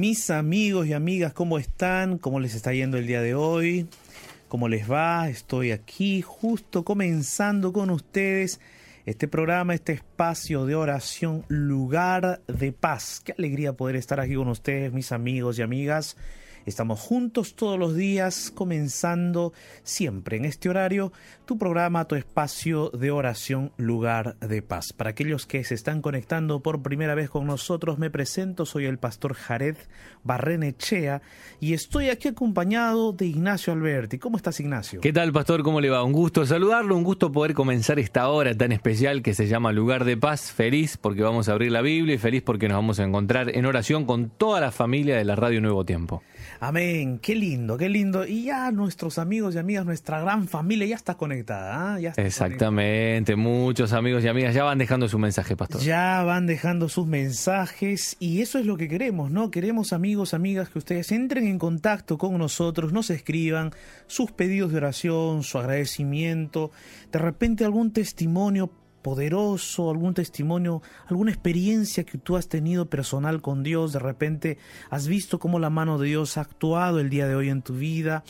Mis 0.00 0.30
amigos 0.30 0.86
y 0.86 0.94
amigas, 0.94 1.34
¿cómo 1.34 1.58
están? 1.58 2.16
¿Cómo 2.16 2.40
les 2.40 2.54
está 2.54 2.72
yendo 2.72 2.96
el 2.96 3.06
día 3.06 3.20
de 3.20 3.34
hoy? 3.34 3.86
¿Cómo 4.48 4.66
les 4.66 4.90
va? 4.90 5.28
Estoy 5.28 5.72
aquí 5.72 6.22
justo 6.22 6.86
comenzando 6.86 7.74
con 7.74 7.90
ustedes 7.90 8.60
este 9.04 9.28
programa, 9.28 9.74
este 9.74 9.92
espacio 9.92 10.64
de 10.64 10.74
oración, 10.74 11.44
lugar 11.48 12.40
de 12.46 12.72
paz. 12.72 13.20
Qué 13.22 13.34
alegría 13.36 13.74
poder 13.74 13.96
estar 13.96 14.20
aquí 14.20 14.36
con 14.36 14.48
ustedes, 14.48 14.90
mis 14.90 15.12
amigos 15.12 15.58
y 15.58 15.62
amigas. 15.62 16.16
Estamos 16.66 17.00
juntos 17.00 17.54
todos 17.54 17.78
los 17.78 17.96
días, 17.96 18.52
comenzando 18.54 19.52
siempre 19.82 20.36
en 20.36 20.44
este 20.44 20.68
horario 20.68 21.12
tu 21.46 21.58
programa, 21.58 22.04
tu 22.06 22.14
espacio 22.14 22.90
de 22.90 23.10
oración, 23.10 23.72
lugar 23.76 24.36
de 24.38 24.62
paz. 24.62 24.92
Para 24.92 25.10
aquellos 25.10 25.46
que 25.46 25.64
se 25.64 25.74
están 25.74 26.00
conectando 26.02 26.60
por 26.60 26.82
primera 26.82 27.14
vez 27.14 27.30
con 27.30 27.46
nosotros, 27.46 27.98
me 27.98 28.10
presento, 28.10 28.66
soy 28.66 28.84
el 28.84 28.98
pastor 28.98 29.34
Jared 29.34 29.76
Barrenechea 30.22 31.22
y 31.58 31.72
estoy 31.72 32.10
aquí 32.10 32.28
acompañado 32.28 33.12
de 33.12 33.26
Ignacio 33.26 33.72
Alberti. 33.72 34.18
¿Cómo 34.18 34.36
estás, 34.36 34.60
Ignacio? 34.60 35.00
¿Qué 35.00 35.12
tal, 35.12 35.32
pastor? 35.32 35.62
¿Cómo 35.62 35.80
le 35.80 35.90
va? 35.90 36.04
Un 36.04 36.12
gusto 36.12 36.46
saludarlo, 36.46 36.96
un 36.96 37.04
gusto 37.04 37.32
poder 37.32 37.54
comenzar 37.54 37.98
esta 37.98 38.28
hora 38.28 38.54
tan 38.54 38.72
especial 38.72 39.22
que 39.22 39.34
se 39.34 39.48
llama 39.48 39.72
Lugar 39.72 40.04
de 40.04 40.16
Paz. 40.16 40.52
Feliz 40.52 40.96
porque 40.96 41.22
vamos 41.22 41.48
a 41.48 41.52
abrir 41.52 41.72
la 41.72 41.82
Biblia 41.82 42.14
y 42.14 42.18
feliz 42.18 42.42
porque 42.42 42.68
nos 42.68 42.76
vamos 42.76 43.00
a 43.00 43.04
encontrar 43.04 43.56
en 43.56 43.66
oración 43.66 44.04
con 44.04 44.30
toda 44.30 44.60
la 44.60 44.70
familia 44.70 45.16
de 45.16 45.24
la 45.24 45.36
Radio 45.36 45.60
Nuevo 45.60 45.84
Tiempo. 45.84 46.22
Amén, 46.62 47.18
qué 47.20 47.34
lindo, 47.34 47.78
qué 47.78 47.88
lindo. 47.88 48.26
Y 48.26 48.44
ya 48.44 48.70
nuestros 48.70 49.18
amigos 49.18 49.54
y 49.54 49.58
amigas, 49.58 49.86
nuestra 49.86 50.20
gran 50.20 50.46
familia 50.46 50.86
ya 50.86 50.94
está 50.94 51.14
conectada. 51.14 51.98
Ya 51.98 52.12
Exactamente, 52.18 53.34
muchos 53.34 53.94
amigos 53.94 54.22
y 54.24 54.28
amigas 54.28 54.54
ya 54.54 54.64
van 54.64 54.76
dejando 54.76 55.08
su 55.08 55.18
mensaje, 55.18 55.56
pastor. 55.56 55.80
Ya 55.80 56.22
van 56.22 56.46
dejando 56.46 56.90
sus 56.90 57.06
mensajes 57.06 58.14
y 58.20 58.42
eso 58.42 58.58
es 58.58 58.66
lo 58.66 58.76
que 58.76 58.88
queremos, 58.88 59.30
¿no? 59.30 59.50
Queremos 59.50 59.94
amigos, 59.94 60.34
amigas, 60.34 60.68
que 60.68 60.78
ustedes 60.78 61.10
entren 61.12 61.46
en 61.46 61.58
contacto 61.58 62.18
con 62.18 62.36
nosotros, 62.36 62.92
nos 62.92 63.08
escriban 63.08 63.70
sus 64.06 64.30
pedidos 64.30 64.70
de 64.70 64.76
oración, 64.76 65.42
su 65.44 65.56
agradecimiento, 65.56 66.72
de 67.10 67.20
repente 67.20 67.64
algún 67.64 67.90
testimonio 67.90 68.70
poderoso, 69.02 69.90
algún 69.90 70.14
testimonio, 70.14 70.82
alguna 71.06 71.30
experiencia 71.30 72.04
que 72.04 72.18
tú 72.18 72.36
has 72.36 72.48
tenido 72.48 72.86
personal 72.86 73.42
con 73.42 73.62
Dios, 73.62 73.92
de 73.92 73.98
repente 73.98 74.58
has 74.90 75.06
visto 75.08 75.38
cómo 75.38 75.58
la 75.58 75.70
mano 75.70 75.98
de 75.98 76.08
Dios 76.08 76.36
ha 76.36 76.42
actuado 76.42 77.00
el 77.00 77.10
día 77.10 77.26
de 77.26 77.34
hoy 77.34 77.48
en 77.48 77.62
tu 77.62 77.74
vida, 77.74 78.24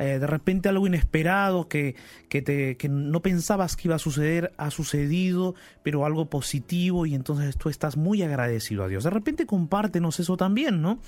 eh, 0.00 0.18
de 0.18 0.26
repente 0.26 0.70
algo 0.70 0.86
inesperado 0.86 1.68
que, 1.68 1.94
que, 2.30 2.40
te, 2.40 2.78
que 2.78 2.88
no 2.88 3.20
pensabas 3.20 3.76
que 3.76 3.88
iba 3.88 3.96
a 3.96 3.98
suceder, 3.98 4.50
ha 4.56 4.70
sucedido, 4.70 5.54
pero 5.82 6.06
algo 6.06 6.30
positivo 6.30 7.04
y 7.04 7.14
entonces 7.14 7.58
tú 7.58 7.68
estás 7.68 7.98
muy 7.98 8.22
agradecido 8.22 8.82
a 8.82 8.88
Dios. 8.88 9.04
De 9.04 9.10
repente 9.10 9.44
compártenos 9.44 10.18
eso 10.18 10.38
también, 10.38 10.80
¿no? 10.80 11.00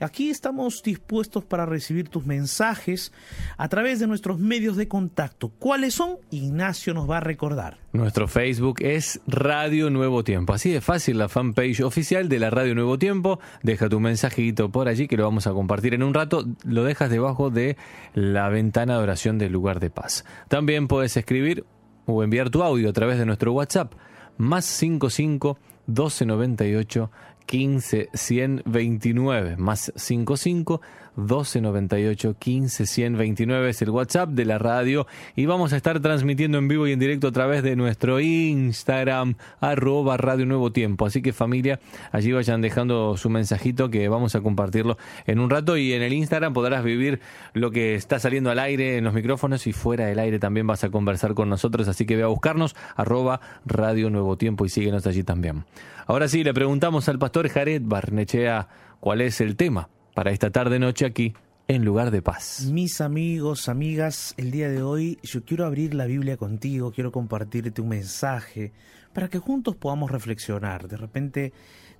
Aquí 0.00 0.30
estamos 0.30 0.82
dispuestos 0.82 1.44
para 1.44 1.66
recibir 1.66 2.08
tus 2.08 2.24
mensajes 2.24 3.12
a 3.58 3.68
través 3.68 4.00
de 4.00 4.06
nuestros 4.06 4.38
medios 4.38 4.76
de 4.78 4.88
contacto. 4.88 5.50
¿Cuáles 5.58 5.92
son? 5.92 6.16
Ignacio 6.30 6.94
nos 6.94 7.08
va 7.08 7.18
a 7.18 7.20
recordar. 7.20 7.78
Nuestro 7.92 8.28
Facebook 8.28 8.57
es 8.80 9.20
Radio 9.26 9.90
Nuevo 9.90 10.24
Tiempo. 10.24 10.52
Así 10.52 10.70
de 10.70 10.80
fácil, 10.80 11.18
la 11.18 11.28
fanpage 11.28 11.80
oficial 11.80 12.28
de 12.28 12.38
la 12.38 12.50
Radio 12.50 12.74
Nuevo 12.74 12.98
Tiempo. 12.98 13.38
Deja 13.62 13.88
tu 13.88 14.00
mensajito 14.00 14.70
por 14.70 14.88
allí 14.88 15.06
que 15.06 15.16
lo 15.16 15.24
vamos 15.24 15.46
a 15.46 15.52
compartir 15.52 15.94
en 15.94 16.02
un 16.02 16.14
rato. 16.14 16.44
Lo 16.64 16.84
dejas 16.84 17.10
debajo 17.10 17.50
de 17.50 17.76
la 18.14 18.48
ventana 18.48 18.94
de 18.94 19.02
oración 19.02 19.38
del 19.38 19.52
lugar 19.52 19.80
de 19.80 19.90
paz. 19.90 20.24
También 20.48 20.88
puedes 20.88 21.16
escribir 21.16 21.64
o 22.06 22.22
enviar 22.22 22.50
tu 22.50 22.62
audio 22.62 22.90
a 22.90 22.92
través 22.92 23.18
de 23.18 23.26
nuestro 23.26 23.52
WhatsApp 23.52 23.92
más 24.36 24.64
55 24.64 25.58
1298 25.86 27.10
15 27.46 28.08
129 28.12 29.56
más 29.56 29.92
55 29.96 30.80
1298 31.18 32.36
15 32.38 32.86
129 32.86 33.70
es 33.70 33.82
el 33.82 33.90
WhatsApp 33.90 34.30
de 34.30 34.44
la 34.44 34.58
radio 34.58 35.06
y 35.34 35.46
vamos 35.46 35.72
a 35.72 35.76
estar 35.76 35.98
transmitiendo 36.00 36.58
en 36.58 36.68
vivo 36.68 36.86
y 36.86 36.92
en 36.92 37.00
directo 37.00 37.28
a 37.28 37.32
través 37.32 37.64
de 37.64 37.74
nuestro 37.74 38.20
Instagram 38.20 39.34
arroba 39.60 40.16
Radio 40.16 40.46
Nuevo 40.46 40.70
Tiempo. 40.70 41.06
Así 41.06 41.20
que 41.20 41.32
familia, 41.32 41.80
allí 42.12 42.30
vayan 42.30 42.60
dejando 42.60 43.16
su 43.16 43.30
mensajito 43.30 43.90
que 43.90 44.08
vamos 44.08 44.36
a 44.36 44.40
compartirlo 44.42 44.96
en 45.26 45.40
un 45.40 45.50
rato 45.50 45.76
y 45.76 45.92
en 45.92 46.02
el 46.02 46.12
Instagram 46.12 46.52
podrás 46.52 46.84
vivir 46.84 47.20
lo 47.52 47.72
que 47.72 47.96
está 47.96 48.20
saliendo 48.20 48.50
al 48.50 48.60
aire 48.60 48.96
en 48.96 49.04
los 49.04 49.12
micrófonos 49.12 49.66
y 49.66 49.72
fuera 49.72 50.06
del 50.06 50.20
aire 50.20 50.38
también 50.38 50.68
vas 50.68 50.84
a 50.84 50.90
conversar 50.90 51.34
con 51.34 51.48
nosotros. 51.48 51.88
Así 51.88 52.06
que 52.06 52.16
ve 52.16 52.22
a 52.22 52.28
buscarnos 52.28 52.76
arroba 52.94 53.40
Radio 53.66 54.08
Nuevo 54.08 54.36
Tiempo 54.36 54.64
y 54.64 54.68
síguenos 54.68 55.04
allí 55.06 55.24
también. 55.24 55.64
Ahora 56.06 56.28
sí, 56.28 56.44
le 56.44 56.54
preguntamos 56.54 57.08
al 57.08 57.18
pastor 57.18 57.48
Jared 57.48 57.82
Barnechea 57.84 58.68
cuál 59.00 59.20
es 59.20 59.40
el 59.40 59.56
tema 59.56 59.88
para 60.18 60.32
esta 60.32 60.50
tarde 60.50 60.80
noche 60.80 61.06
aquí 61.06 61.32
en 61.68 61.84
lugar 61.84 62.10
de 62.10 62.22
paz. 62.22 62.68
Mis 62.72 63.00
amigos, 63.00 63.68
amigas, 63.68 64.34
el 64.36 64.50
día 64.50 64.68
de 64.68 64.82
hoy 64.82 65.20
yo 65.22 65.44
quiero 65.44 65.64
abrir 65.64 65.94
la 65.94 66.06
Biblia 66.06 66.36
contigo, 66.36 66.90
quiero 66.90 67.12
compartirte 67.12 67.80
un 67.80 67.90
mensaje 67.90 68.72
para 69.12 69.28
que 69.28 69.38
juntos 69.38 69.76
podamos 69.76 70.10
reflexionar. 70.10 70.88
De 70.88 70.96
repente 70.96 71.52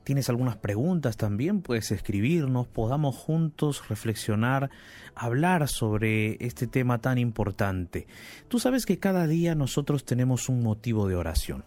tienes 0.02 0.28
algunas 0.28 0.56
preguntas 0.56 1.16
también, 1.16 1.62
puedes 1.62 1.92
escribirnos, 1.92 2.66
podamos 2.66 3.14
juntos 3.14 3.88
reflexionar, 3.88 4.68
hablar 5.14 5.68
sobre 5.68 6.44
este 6.44 6.66
tema 6.66 6.98
tan 6.98 7.18
importante. 7.18 8.08
Tú 8.48 8.58
sabes 8.58 8.84
que 8.84 8.98
cada 8.98 9.28
día 9.28 9.54
nosotros 9.54 10.04
tenemos 10.04 10.48
un 10.48 10.64
motivo 10.64 11.06
de 11.06 11.14
oración. 11.14 11.62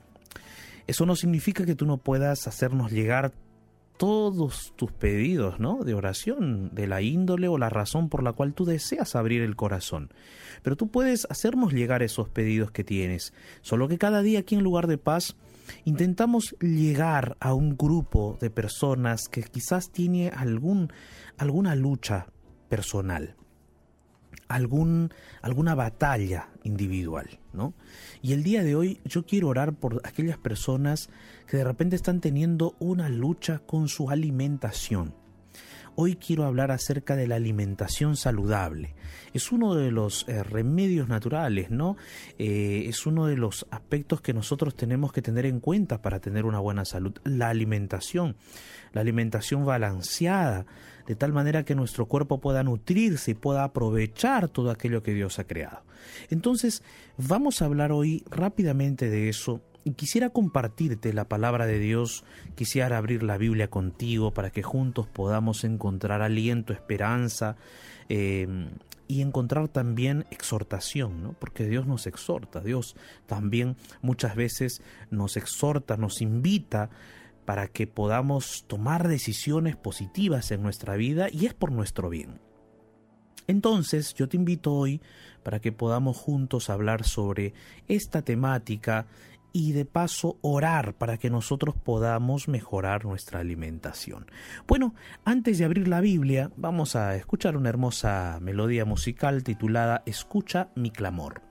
Eso 0.85 1.05
no 1.05 1.15
significa 1.15 1.65
que 1.65 1.75
tú 1.75 1.85
no 1.85 1.95
puedas 1.95 2.45
hacernos 2.45 2.91
llegar 2.91 3.31
todos 4.01 4.73
tus 4.77 4.91
pedidos, 4.91 5.59
¿no? 5.59 5.83
De 5.83 5.93
oración, 5.93 6.73
de 6.73 6.87
la 6.87 7.03
índole 7.03 7.47
o 7.47 7.59
la 7.59 7.69
razón 7.69 8.09
por 8.09 8.23
la 8.23 8.33
cual 8.33 8.55
tú 8.55 8.65
deseas 8.65 9.15
abrir 9.15 9.43
el 9.43 9.55
corazón. 9.55 10.09
Pero 10.63 10.75
tú 10.75 10.87
puedes 10.87 11.27
hacernos 11.29 11.71
llegar 11.71 12.01
esos 12.01 12.27
pedidos 12.27 12.71
que 12.71 12.83
tienes. 12.83 13.31
Solo 13.61 13.87
que 13.87 13.99
cada 13.99 14.23
día 14.23 14.39
aquí 14.39 14.55
en 14.55 14.63
lugar 14.63 14.87
de 14.87 14.97
paz 14.97 15.35
intentamos 15.85 16.55
llegar 16.61 17.37
a 17.39 17.53
un 17.53 17.77
grupo 17.77 18.39
de 18.41 18.49
personas 18.49 19.27
que 19.27 19.43
quizás 19.43 19.91
tiene 19.91 20.29
algún 20.29 20.91
alguna 21.37 21.75
lucha 21.75 22.25
personal 22.69 23.35
algún, 24.55 25.13
alguna 25.41 25.75
batalla 25.75 26.49
individual, 26.63 27.39
¿no? 27.53 27.73
Y 28.21 28.33
el 28.33 28.43
día 28.43 28.63
de 28.63 28.75
hoy 28.75 28.99
yo 29.05 29.25
quiero 29.25 29.47
orar 29.47 29.73
por 29.73 30.01
aquellas 30.03 30.37
personas 30.37 31.09
que 31.47 31.57
de 31.57 31.63
repente 31.63 31.95
están 31.95 32.21
teniendo 32.21 32.75
una 32.79 33.09
lucha 33.09 33.59
con 33.59 33.87
su 33.87 34.09
alimentación. 34.09 35.13
Hoy 35.95 36.15
quiero 36.15 36.45
hablar 36.45 36.71
acerca 36.71 37.17
de 37.17 37.27
la 37.27 37.35
alimentación 37.35 38.15
saludable. 38.15 38.95
Es 39.33 39.51
uno 39.51 39.75
de 39.75 39.91
los 39.91 40.25
eh, 40.29 40.41
remedios 40.41 41.09
naturales, 41.09 41.69
¿no? 41.69 41.97
Eh, 42.39 42.85
es 42.87 43.05
uno 43.05 43.27
de 43.27 43.35
los 43.35 43.67
aspectos 43.71 44.21
que 44.21 44.33
nosotros 44.33 44.73
tenemos 44.75 45.11
que 45.11 45.21
tener 45.21 45.45
en 45.45 45.59
cuenta 45.59 46.01
para 46.01 46.21
tener 46.21 46.45
una 46.45 46.59
buena 46.59 46.85
salud. 46.85 47.13
La 47.25 47.49
alimentación, 47.49 48.37
la 48.93 49.01
alimentación 49.01 49.65
balanceada, 49.65 50.65
de 51.07 51.15
tal 51.15 51.33
manera 51.33 51.63
que 51.63 51.75
nuestro 51.75 52.05
cuerpo 52.05 52.39
pueda 52.39 52.63
nutrirse 52.63 53.31
y 53.31 53.35
pueda 53.35 53.63
aprovechar 53.63 54.47
todo 54.49 54.71
aquello 54.71 55.03
que 55.03 55.13
Dios 55.13 55.39
ha 55.39 55.45
creado. 55.45 55.83
Entonces, 56.29 56.83
vamos 57.17 57.61
a 57.61 57.65
hablar 57.65 57.91
hoy 57.91 58.23
rápidamente 58.29 59.09
de 59.09 59.29
eso 59.29 59.61
y 59.83 59.91
quisiera 59.91 60.29
compartirte 60.29 61.13
la 61.13 61.27
palabra 61.27 61.65
de 61.65 61.79
Dios, 61.79 62.23
quisiera 62.55 62.97
abrir 62.97 63.23
la 63.23 63.37
Biblia 63.37 63.69
contigo 63.69 64.31
para 64.33 64.51
que 64.51 64.63
juntos 64.63 65.07
podamos 65.07 65.63
encontrar 65.63 66.21
aliento, 66.21 66.73
esperanza 66.73 67.55
em, 68.09 68.69
y 69.07 69.21
encontrar 69.21 69.67
también 69.67 70.25
exhortación, 70.29 71.23
¿no? 71.23 71.33
porque 71.33 71.67
Dios 71.67 71.87
nos 71.87 72.05
exhorta, 72.05 72.61
Dios 72.61 72.95
también 73.25 73.75
muchas 74.01 74.35
veces 74.35 74.81
nos 75.09 75.35
exhorta, 75.35 75.97
nos 75.97 76.21
invita 76.21 76.89
para 77.45 77.67
que 77.67 77.87
podamos 77.87 78.65
tomar 78.67 79.07
decisiones 79.07 79.75
positivas 79.75 80.51
en 80.51 80.63
nuestra 80.63 80.95
vida 80.95 81.27
y 81.31 81.45
es 81.45 81.53
por 81.53 81.71
nuestro 81.71 82.09
bien. 82.09 82.39
Entonces 83.47 84.13
yo 84.13 84.29
te 84.29 84.37
invito 84.37 84.73
hoy 84.73 85.01
para 85.43 85.59
que 85.59 85.71
podamos 85.71 86.17
juntos 86.17 86.69
hablar 86.69 87.03
sobre 87.03 87.53
esta 87.87 88.21
temática 88.21 89.07
y 89.53 89.73
de 89.73 89.85
paso 89.85 90.37
orar 90.41 90.93
para 90.93 91.17
que 91.17 91.29
nosotros 91.29 91.75
podamos 91.75 92.47
mejorar 92.47 93.05
nuestra 93.05 93.39
alimentación. 93.39 94.27
Bueno, 94.67 94.95
antes 95.25 95.57
de 95.57 95.65
abrir 95.65 95.87
la 95.87 96.01
Biblia, 96.01 96.51
vamos 96.55 96.95
a 96.95 97.15
escuchar 97.15 97.57
una 97.57 97.69
hermosa 97.69 98.39
melodía 98.41 98.85
musical 98.85 99.43
titulada 99.43 100.03
Escucha 100.05 100.69
mi 100.75 100.91
clamor. 100.91 101.50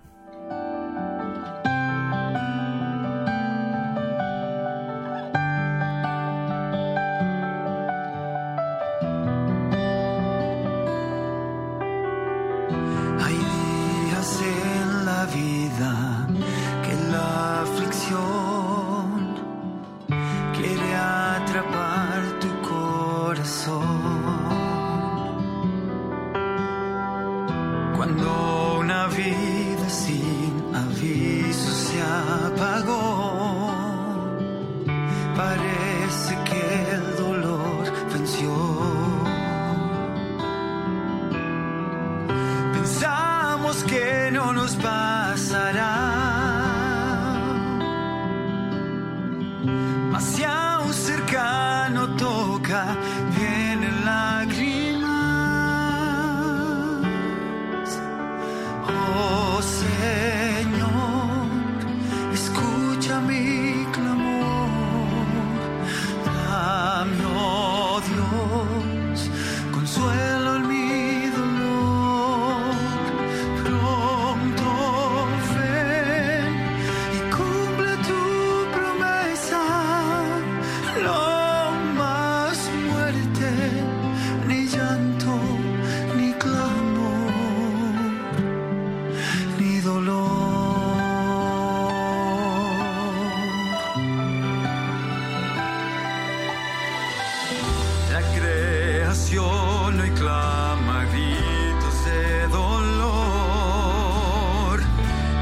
convulsiono 99.31 100.06
y 100.06 100.11
clama 100.11 101.05
gritos 101.05 102.05
de 102.05 102.49
dolor, 102.49 103.21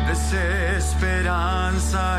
desesperanza. 0.06 2.19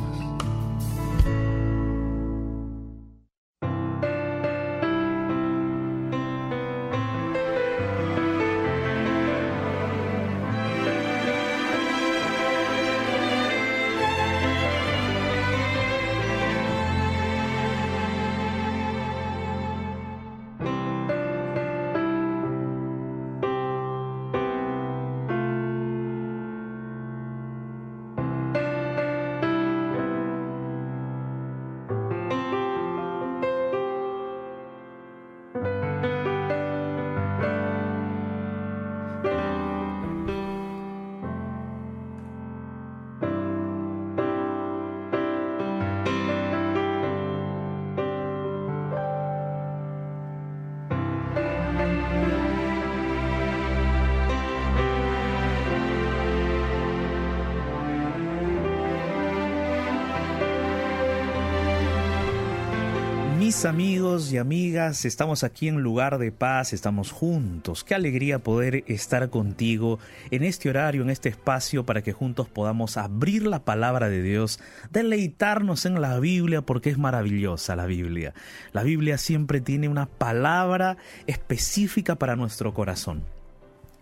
Amigos 63.65 64.31
y 64.31 64.37
amigas, 64.37 65.05
estamos 65.05 65.43
aquí 65.43 65.67
en 65.67 65.81
lugar 65.81 66.17
de 66.17 66.31
paz, 66.31 66.73
estamos 66.73 67.11
juntos. 67.11 67.83
Qué 67.83 67.93
alegría 67.93 68.39
poder 68.39 68.83
estar 68.87 69.29
contigo 69.29 69.99
en 70.31 70.43
este 70.43 70.69
horario, 70.69 71.01
en 71.01 71.09
este 71.09 71.29
espacio, 71.29 71.85
para 71.85 72.01
que 72.01 72.13
juntos 72.13 72.47
podamos 72.47 72.97
abrir 72.97 73.45
la 73.45 73.63
palabra 73.63 74.09
de 74.09 74.23
Dios, 74.23 74.59
deleitarnos 74.89 75.85
en 75.85 76.01
la 76.01 76.19
Biblia, 76.19 76.61
porque 76.61 76.89
es 76.89 76.97
maravillosa 76.97 77.75
la 77.75 77.85
Biblia. 77.85 78.33
La 78.71 78.83
Biblia 78.83 79.17
siempre 79.17 79.61
tiene 79.61 79.89
una 79.89 80.07
palabra 80.07 80.97
específica 81.27 82.15
para 82.15 82.35
nuestro 82.35 82.73
corazón. 82.73 83.23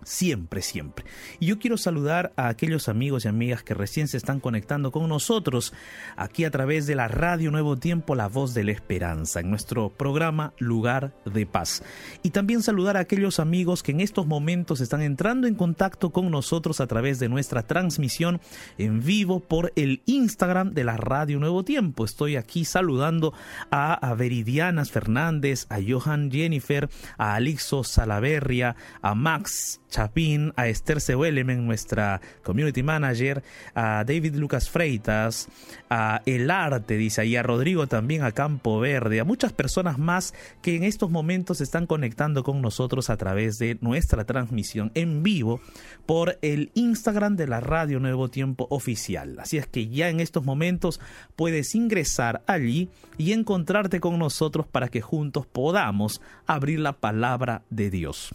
Siempre, 0.09 0.63
siempre. 0.63 1.05
Y 1.39 1.45
yo 1.45 1.59
quiero 1.59 1.77
saludar 1.77 2.33
a 2.35 2.47
aquellos 2.47 2.89
amigos 2.89 3.25
y 3.25 3.27
amigas 3.27 3.61
que 3.61 3.75
recién 3.75 4.07
se 4.07 4.17
están 4.17 4.39
conectando 4.39 4.91
con 4.91 5.07
nosotros 5.07 5.71
aquí 6.17 6.45
a 6.45 6.49
través 6.49 6.87
de 6.87 6.95
la 6.95 7.07
radio 7.07 7.51
Nuevo 7.51 7.77
Tiempo, 7.77 8.15
La 8.15 8.27
Voz 8.27 8.55
de 8.55 8.63
la 8.63 8.71
Esperanza, 8.71 9.39
en 9.39 9.51
nuestro 9.51 9.89
programa 9.89 10.53
Lugar 10.57 11.13
de 11.25 11.45
Paz. 11.45 11.83
Y 12.23 12.31
también 12.31 12.63
saludar 12.63 12.97
a 12.97 13.01
aquellos 13.01 13.39
amigos 13.39 13.83
que 13.83 13.91
en 13.91 14.01
estos 14.01 14.25
momentos 14.25 14.81
están 14.81 15.03
entrando 15.03 15.45
en 15.45 15.53
contacto 15.53 16.09
con 16.09 16.31
nosotros 16.31 16.81
a 16.81 16.87
través 16.87 17.19
de 17.19 17.29
nuestra 17.29 17.61
transmisión 17.61 18.41
en 18.79 19.03
vivo 19.03 19.41
por 19.41 19.71
el 19.75 20.01
Instagram 20.07 20.71
de 20.71 20.85
la 20.85 20.97
radio 20.97 21.37
Nuevo 21.39 21.63
Tiempo. 21.63 22.03
Estoy 22.03 22.35
aquí 22.35 22.65
saludando 22.65 23.35
a, 23.69 23.93
a 23.93 24.15
Veridianas 24.15 24.89
Fernández, 24.89 25.67
a 25.69 25.77
Johan 25.87 26.31
Jennifer, 26.31 26.89
a 27.19 27.35
Alixo 27.35 27.83
Salaverria, 27.83 28.75
a 29.03 29.13
Max 29.13 29.81
A 29.99 30.67
Esther 30.67 31.01
Sewelemen, 31.01 31.65
nuestra 31.65 32.21
community 32.43 32.83
manager, 32.83 33.43
a 33.75 34.05
David 34.05 34.35
Lucas 34.35 34.69
Freitas, 34.69 35.49
a 35.89 36.21
El 36.25 36.49
Arte, 36.49 36.95
dice, 36.95 37.25
y 37.25 37.35
a 37.35 37.43
Rodrigo 37.43 37.87
también, 37.87 38.23
a 38.23 38.31
Campo 38.31 38.79
Verde, 38.79 39.19
a 39.19 39.25
muchas 39.25 39.51
personas 39.51 39.99
más 39.99 40.33
que 40.61 40.77
en 40.77 40.83
estos 40.83 41.11
momentos 41.11 41.59
están 41.59 41.85
conectando 41.85 42.43
con 42.43 42.61
nosotros 42.61 43.09
a 43.09 43.17
través 43.17 43.57
de 43.57 43.77
nuestra 43.81 44.23
transmisión 44.23 44.91
en 44.95 45.21
vivo 45.21 45.59
por 46.05 46.39
el 46.41 46.71
Instagram 46.75 47.35
de 47.35 47.47
la 47.47 47.59
Radio 47.59 47.99
Nuevo 47.99 48.29
Tiempo 48.29 48.67
Oficial. 48.69 49.37
Así 49.39 49.57
es 49.57 49.67
que 49.67 49.89
ya 49.89 50.07
en 50.07 50.21
estos 50.21 50.45
momentos 50.45 51.01
puedes 51.35 51.75
ingresar 51.75 52.41
allí 52.47 52.89
y 53.17 53.33
encontrarte 53.33 53.99
con 53.99 54.17
nosotros 54.17 54.65
para 54.65 54.87
que 54.87 55.01
juntos 55.01 55.45
podamos 55.45 56.21
abrir 56.47 56.79
la 56.79 56.93
palabra 56.93 57.63
de 57.69 57.89
Dios. 57.89 58.33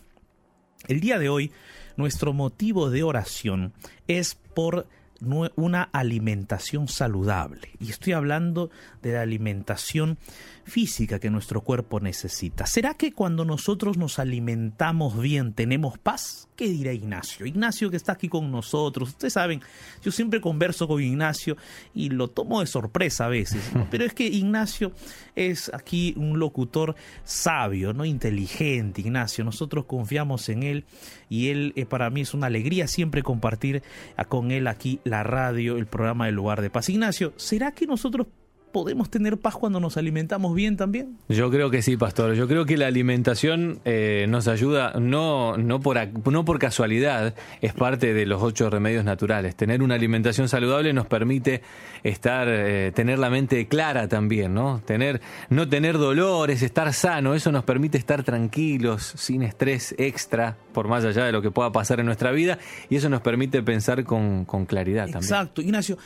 El 0.86 1.00
día 1.00 1.18
de 1.18 1.28
hoy, 1.28 1.50
nuestro 1.96 2.32
motivo 2.32 2.90
de 2.90 3.02
oración 3.02 3.72
es 4.06 4.34
por 4.34 4.86
una 5.56 5.82
alimentación 5.92 6.88
saludable. 6.88 7.70
Y 7.80 7.90
estoy 7.90 8.12
hablando 8.12 8.70
de 9.02 9.12
la 9.12 9.22
alimentación 9.22 10.18
física 10.64 11.18
que 11.18 11.30
nuestro 11.30 11.60
cuerpo 11.60 12.00
necesita. 12.00 12.66
¿Será 12.66 12.94
que 12.94 13.12
cuando 13.12 13.44
nosotros 13.44 13.96
nos 13.96 14.18
alimentamos 14.18 15.18
bien 15.18 15.52
tenemos 15.52 15.98
paz? 15.98 16.48
¿Qué 16.56 16.68
dirá 16.68 16.92
Ignacio? 16.92 17.46
Ignacio 17.46 17.90
que 17.90 17.96
está 17.96 18.12
aquí 18.12 18.28
con 18.28 18.50
nosotros. 18.50 19.10
Ustedes 19.10 19.32
saben, 19.32 19.60
yo 20.02 20.12
siempre 20.12 20.40
converso 20.40 20.86
con 20.86 21.02
Ignacio 21.02 21.56
y 21.94 22.10
lo 22.10 22.28
tomo 22.28 22.60
de 22.60 22.66
sorpresa 22.66 23.26
a 23.26 23.28
veces, 23.28 23.70
pero 23.90 24.04
es 24.04 24.14
que 24.14 24.26
Ignacio 24.26 24.92
es 25.34 25.72
aquí 25.74 26.14
un 26.16 26.38
locutor 26.38 26.94
sabio, 27.24 27.92
no 27.92 28.04
inteligente, 28.04 29.00
Ignacio. 29.00 29.44
Nosotros 29.44 29.84
confiamos 29.86 30.48
en 30.48 30.62
él 30.62 30.84
y 31.28 31.48
él 31.48 31.72
eh, 31.76 31.86
para 31.86 32.10
mí 32.10 32.20
es 32.22 32.34
una 32.34 32.46
alegría 32.46 32.86
siempre 32.86 33.22
compartir 33.22 33.82
con 34.28 34.50
él 34.50 34.68
aquí 34.68 35.00
la 35.04 35.22
radio, 35.22 35.76
el 35.76 35.86
programa 35.86 36.26
del 36.26 36.36
lugar 36.36 36.62
de 36.62 36.70
paz. 36.70 36.88
Ignacio, 36.88 37.32
¿será 37.36 37.72
que 37.72 37.86
nosotros 37.86 38.28
podemos 38.74 39.08
tener 39.08 39.38
paz 39.38 39.54
cuando 39.54 39.78
nos 39.78 39.96
alimentamos 39.96 40.52
bien 40.52 40.76
también? 40.76 41.16
Yo 41.28 41.48
creo 41.48 41.70
que 41.70 41.80
sí, 41.80 41.96
pastor. 41.96 42.34
Yo 42.34 42.48
creo 42.48 42.66
que 42.66 42.76
la 42.76 42.88
alimentación 42.88 43.78
eh, 43.84 44.26
nos 44.28 44.48
ayuda, 44.48 44.94
no, 44.98 45.56
no, 45.56 45.78
por, 45.78 45.96
no 46.28 46.44
por 46.44 46.58
casualidad, 46.58 47.36
es 47.60 47.72
parte 47.72 48.12
de 48.12 48.26
los 48.26 48.42
ocho 48.42 48.70
remedios 48.70 49.04
naturales. 49.04 49.54
Tener 49.54 49.80
una 49.80 49.94
alimentación 49.94 50.48
saludable 50.48 50.92
nos 50.92 51.06
permite 51.06 51.62
estar, 52.02 52.48
eh, 52.50 52.90
tener 52.92 53.20
la 53.20 53.30
mente 53.30 53.68
clara 53.68 54.08
también, 54.08 54.54
¿no? 54.54 54.82
Tener, 54.84 55.20
no 55.50 55.68
tener 55.68 55.96
dolores, 55.96 56.60
estar 56.62 56.92
sano, 56.92 57.36
eso 57.36 57.52
nos 57.52 57.62
permite 57.62 57.96
estar 57.96 58.24
tranquilos, 58.24 59.14
sin 59.16 59.42
estrés 59.42 59.94
extra, 59.98 60.56
por 60.72 60.88
más 60.88 61.04
allá 61.04 61.24
de 61.24 61.30
lo 61.30 61.42
que 61.42 61.52
pueda 61.52 61.70
pasar 61.70 62.00
en 62.00 62.06
nuestra 62.06 62.32
vida, 62.32 62.58
y 62.90 62.96
eso 62.96 63.08
nos 63.08 63.20
permite 63.20 63.62
pensar 63.62 64.02
con, 64.02 64.44
con 64.44 64.66
claridad 64.66 65.04
también. 65.04 65.22
Exacto, 65.22 65.62
Ignacio. 65.62 65.96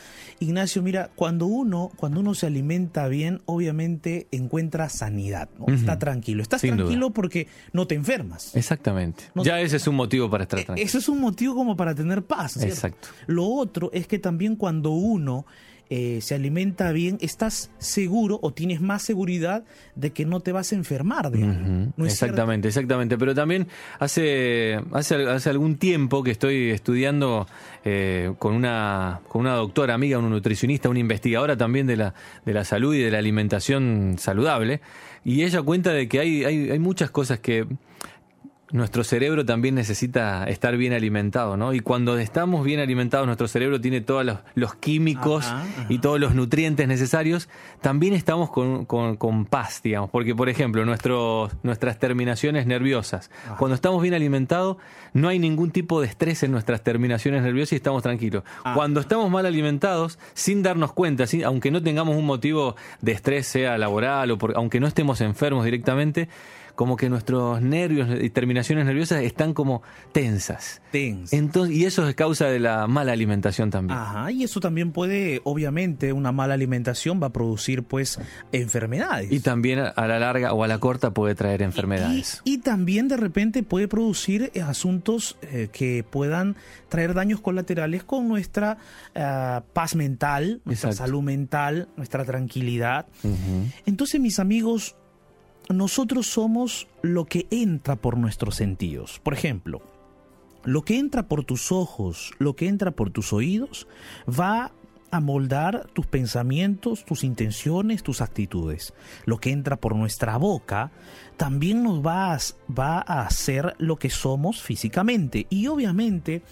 Ignacio, 0.40 0.82
mira, 0.82 1.10
cuando 1.16 1.46
uno, 1.46 1.90
cuando 1.96 2.20
uno 2.20 2.34
se 2.34 2.46
alimenta 2.46 2.57
bien, 2.62 3.40
obviamente 3.46 4.26
encuentra 4.30 4.88
sanidad, 4.88 5.48
¿no? 5.58 5.72
Está 5.72 5.98
tranquilo. 5.98 6.42
Estás 6.42 6.62
tranquilo 6.62 7.10
porque 7.10 7.46
no 7.72 7.86
te 7.86 7.94
enfermas. 7.94 8.54
Exactamente. 8.56 9.24
ya 9.36 9.60
ese 9.60 9.76
es 9.76 9.86
un 9.86 9.96
motivo 9.96 10.30
para 10.30 10.44
estar 10.44 10.60
e-, 10.60 10.64
tranquilo. 10.64 10.86
Eso 10.86 10.98
es 10.98 11.08
un 11.08 11.20
motivo 11.20 11.54
como 11.54 11.76
para 11.76 11.94
tener 11.94 12.22
paz. 12.24 12.56
Exacto. 12.62 13.08
Lo 13.26 13.46
otro 13.46 13.90
es 13.92 14.06
que 14.06 14.18
también 14.18 14.56
cuando 14.56 14.90
uno 14.90 15.46
eh, 15.90 16.18
se 16.20 16.34
alimenta 16.34 16.92
bien, 16.92 17.16
estás 17.22 17.70
seguro 17.78 18.38
o 18.42 18.52
tienes 18.52 18.82
más 18.82 19.02
seguridad 19.02 19.64
de 19.94 20.10
que 20.10 20.26
no 20.26 20.40
te 20.40 20.52
vas 20.52 20.72
a 20.72 20.76
enfermar 20.76 21.30
de 21.30 21.88
exactamente, 22.04 22.68
exactamente. 22.68 23.16
Pero 23.16 23.34
también 23.34 23.68
hace, 23.98 24.80
hace, 24.92 25.14
hace 25.26 25.48
algún 25.50 25.76
tiempo 25.76 26.22
que 26.22 26.30
estoy 26.30 26.70
estudiando 26.70 27.46
eh, 27.84 28.34
con, 28.38 28.54
una, 28.54 29.20
con 29.28 29.40
una 29.40 29.54
doctora 29.54 29.94
amiga, 29.94 30.18
una 30.18 30.28
nutricionista, 30.28 30.90
una 30.90 30.98
investigadora 30.98 31.56
también 31.56 31.86
de 31.86 31.96
la, 31.96 32.14
de 32.44 32.52
la 32.52 32.64
salud 32.64 32.94
y 32.94 33.00
de 33.00 33.10
la 33.10 33.18
alimentación 33.18 34.16
saludable. 34.18 34.82
Y 35.24 35.42
ella 35.42 35.62
cuenta 35.62 35.92
de 35.92 36.06
que 36.06 36.20
hay, 36.20 36.44
hay, 36.44 36.70
hay 36.70 36.78
muchas 36.78 37.10
cosas 37.10 37.40
que 37.40 37.66
nuestro 38.70 39.02
cerebro 39.04 39.44
también 39.44 39.74
necesita 39.74 40.44
estar 40.44 40.76
bien 40.76 40.92
alimentado, 40.92 41.56
¿no? 41.56 41.72
Y 41.72 41.80
cuando 41.80 42.18
estamos 42.18 42.64
bien 42.64 42.80
alimentados, 42.80 43.26
nuestro 43.26 43.48
cerebro 43.48 43.80
tiene 43.80 44.00
todos 44.00 44.26
los, 44.54 44.74
químicos 44.74 45.52
y 45.88 45.98
todos 45.98 46.20
los 46.20 46.34
nutrientes 46.34 46.86
necesarios, 46.86 47.48
también 47.80 48.14
estamos 48.14 48.50
con, 48.50 48.84
con, 48.84 49.46
paz, 49.46 49.80
digamos. 49.82 50.10
Porque, 50.10 50.34
por 50.34 50.48
ejemplo, 50.48 50.84
nuestras 50.84 51.98
terminaciones 51.98 52.66
nerviosas, 52.66 53.30
cuando 53.58 53.74
estamos 53.74 54.02
bien 54.02 54.14
alimentados, 54.14 54.76
no 55.12 55.28
hay 55.28 55.38
ningún 55.38 55.70
tipo 55.70 56.00
de 56.00 56.06
estrés 56.06 56.42
en 56.42 56.52
nuestras 56.52 56.82
terminaciones 56.82 57.42
nerviosas 57.42 57.72
y 57.72 57.76
estamos 57.76 58.02
tranquilos. 58.02 58.44
Ah. 58.64 58.74
Cuando 58.74 59.00
estamos 59.00 59.30
mal 59.30 59.46
alimentados, 59.46 60.18
sin 60.34 60.62
darnos 60.62 60.92
cuenta, 60.92 61.24
aunque 61.44 61.70
no 61.70 61.82
tengamos 61.82 62.16
un 62.16 62.26
motivo 62.26 62.76
de 63.00 63.12
estrés, 63.12 63.46
sea 63.46 63.78
laboral 63.78 64.30
o 64.30 64.38
aunque 64.54 64.80
no 64.80 64.86
estemos 64.86 65.20
enfermos 65.20 65.64
directamente, 65.64 66.28
como 66.78 66.96
que 66.96 67.08
nuestros 67.08 67.60
nervios 67.60 68.08
y 68.22 68.30
terminaciones 68.30 68.86
nerviosas 68.86 69.24
están 69.24 69.52
como 69.52 69.82
tensas. 70.12 70.80
Tensas. 70.92 71.32
Entonces, 71.32 71.74
y 71.74 71.84
eso 71.84 72.08
es 72.08 72.14
causa 72.14 72.46
de 72.46 72.60
la 72.60 72.86
mala 72.86 73.10
alimentación 73.10 73.70
también. 73.70 73.98
Ajá, 73.98 74.30
y 74.30 74.44
eso 74.44 74.60
también 74.60 74.92
puede, 74.92 75.40
obviamente, 75.42 76.12
una 76.12 76.30
mala 76.30 76.54
alimentación 76.54 77.20
va 77.20 77.26
a 77.26 77.32
producir 77.32 77.82
pues 77.82 78.20
enfermedades. 78.52 79.32
Y 79.32 79.40
también 79.40 79.80
a 79.80 80.06
la 80.06 80.20
larga 80.20 80.52
o 80.52 80.62
a 80.62 80.68
la 80.68 80.78
corta 80.78 81.12
puede 81.12 81.34
traer 81.34 81.62
enfermedades. 81.62 82.42
Y, 82.44 82.58
también 82.58 83.08
de 83.08 83.16
repente 83.16 83.64
puede 83.64 83.88
producir 83.88 84.52
eh, 84.54 84.62
asuntos 84.98 85.36
eh, 85.42 85.68
que 85.72 86.04
puedan 86.08 86.56
traer 86.88 87.14
daños 87.14 87.40
colaterales 87.40 88.04
con 88.04 88.28
nuestra 88.28 88.78
eh, 89.14 89.60
paz 89.72 89.94
mental, 89.94 90.60
nuestra 90.64 90.92
salud 90.92 91.22
mental, 91.22 91.88
nuestra 91.96 92.24
tranquilidad. 92.24 93.06
Entonces, 93.86 94.20
mis 94.20 94.38
amigos, 94.38 94.96
nosotros 95.68 96.26
somos 96.26 96.88
lo 97.02 97.24
que 97.26 97.46
entra 97.50 97.96
por 97.96 98.16
nuestros 98.16 98.56
sentidos. 98.56 99.20
Por 99.22 99.34
ejemplo, 99.34 99.82
lo 100.64 100.82
que 100.82 100.98
entra 100.98 101.28
por 101.28 101.44
tus 101.44 101.72
ojos, 101.72 102.32
lo 102.38 102.56
que 102.56 102.68
entra 102.68 102.90
por 102.90 103.10
tus 103.10 103.32
oídos, 103.32 103.86
va 104.28 104.72
a 105.10 105.20
moldar 105.20 105.88
tus 105.92 106.06
pensamientos, 106.06 107.04
tus 107.04 107.24
intenciones, 107.24 108.02
tus 108.02 108.20
actitudes. 108.20 108.94
Lo 109.24 109.38
que 109.38 109.50
entra 109.50 109.76
por 109.76 109.94
nuestra 109.96 110.36
boca 110.36 110.90
también 111.36 111.82
nos 111.82 112.04
va 112.04 112.34
a, 112.34 112.38
va 112.72 112.98
a, 112.98 113.22
hacer 113.22 113.74
lo 113.78 113.96
que 113.96 114.10
somos 114.10 114.62
físicamente. 114.62 115.46
Y 115.50 115.68
obviamente, 115.68 116.42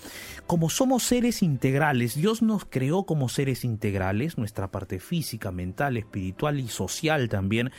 como 0.47 0.71
somos 0.71 1.03
seres 1.03 1.43
integrales, 1.43 2.15
Dios 2.15 2.43
nos 2.43 2.65
creó 2.65 3.05
como 3.05 3.29
seres 3.29 3.65
integrales, 3.65 4.39
nuestra 4.39 4.71
parte 4.71 5.01
física, 5.01 5.51
mental, 5.51 5.97
espiritual 5.97 6.61
y 6.61 6.69
social 6.69 7.29
también 7.29 7.73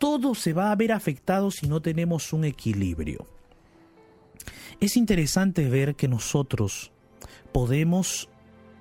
todo 0.00 0.34
se 0.34 0.54
va 0.54 0.72
a 0.72 0.76
ver 0.76 0.92
afectado 0.92 1.50
si 1.50 1.68
no 1.68 1.82
tenemos 1.82 2.32
un 2.32 2.46
equilibrio. 2.46 3.26
Es 4.80 4.96
interesante 4.96 5.68
ver 5.68 5.94
que 5.94 6.08
nosotros 6.08 6.90
podemos 7.52 8.30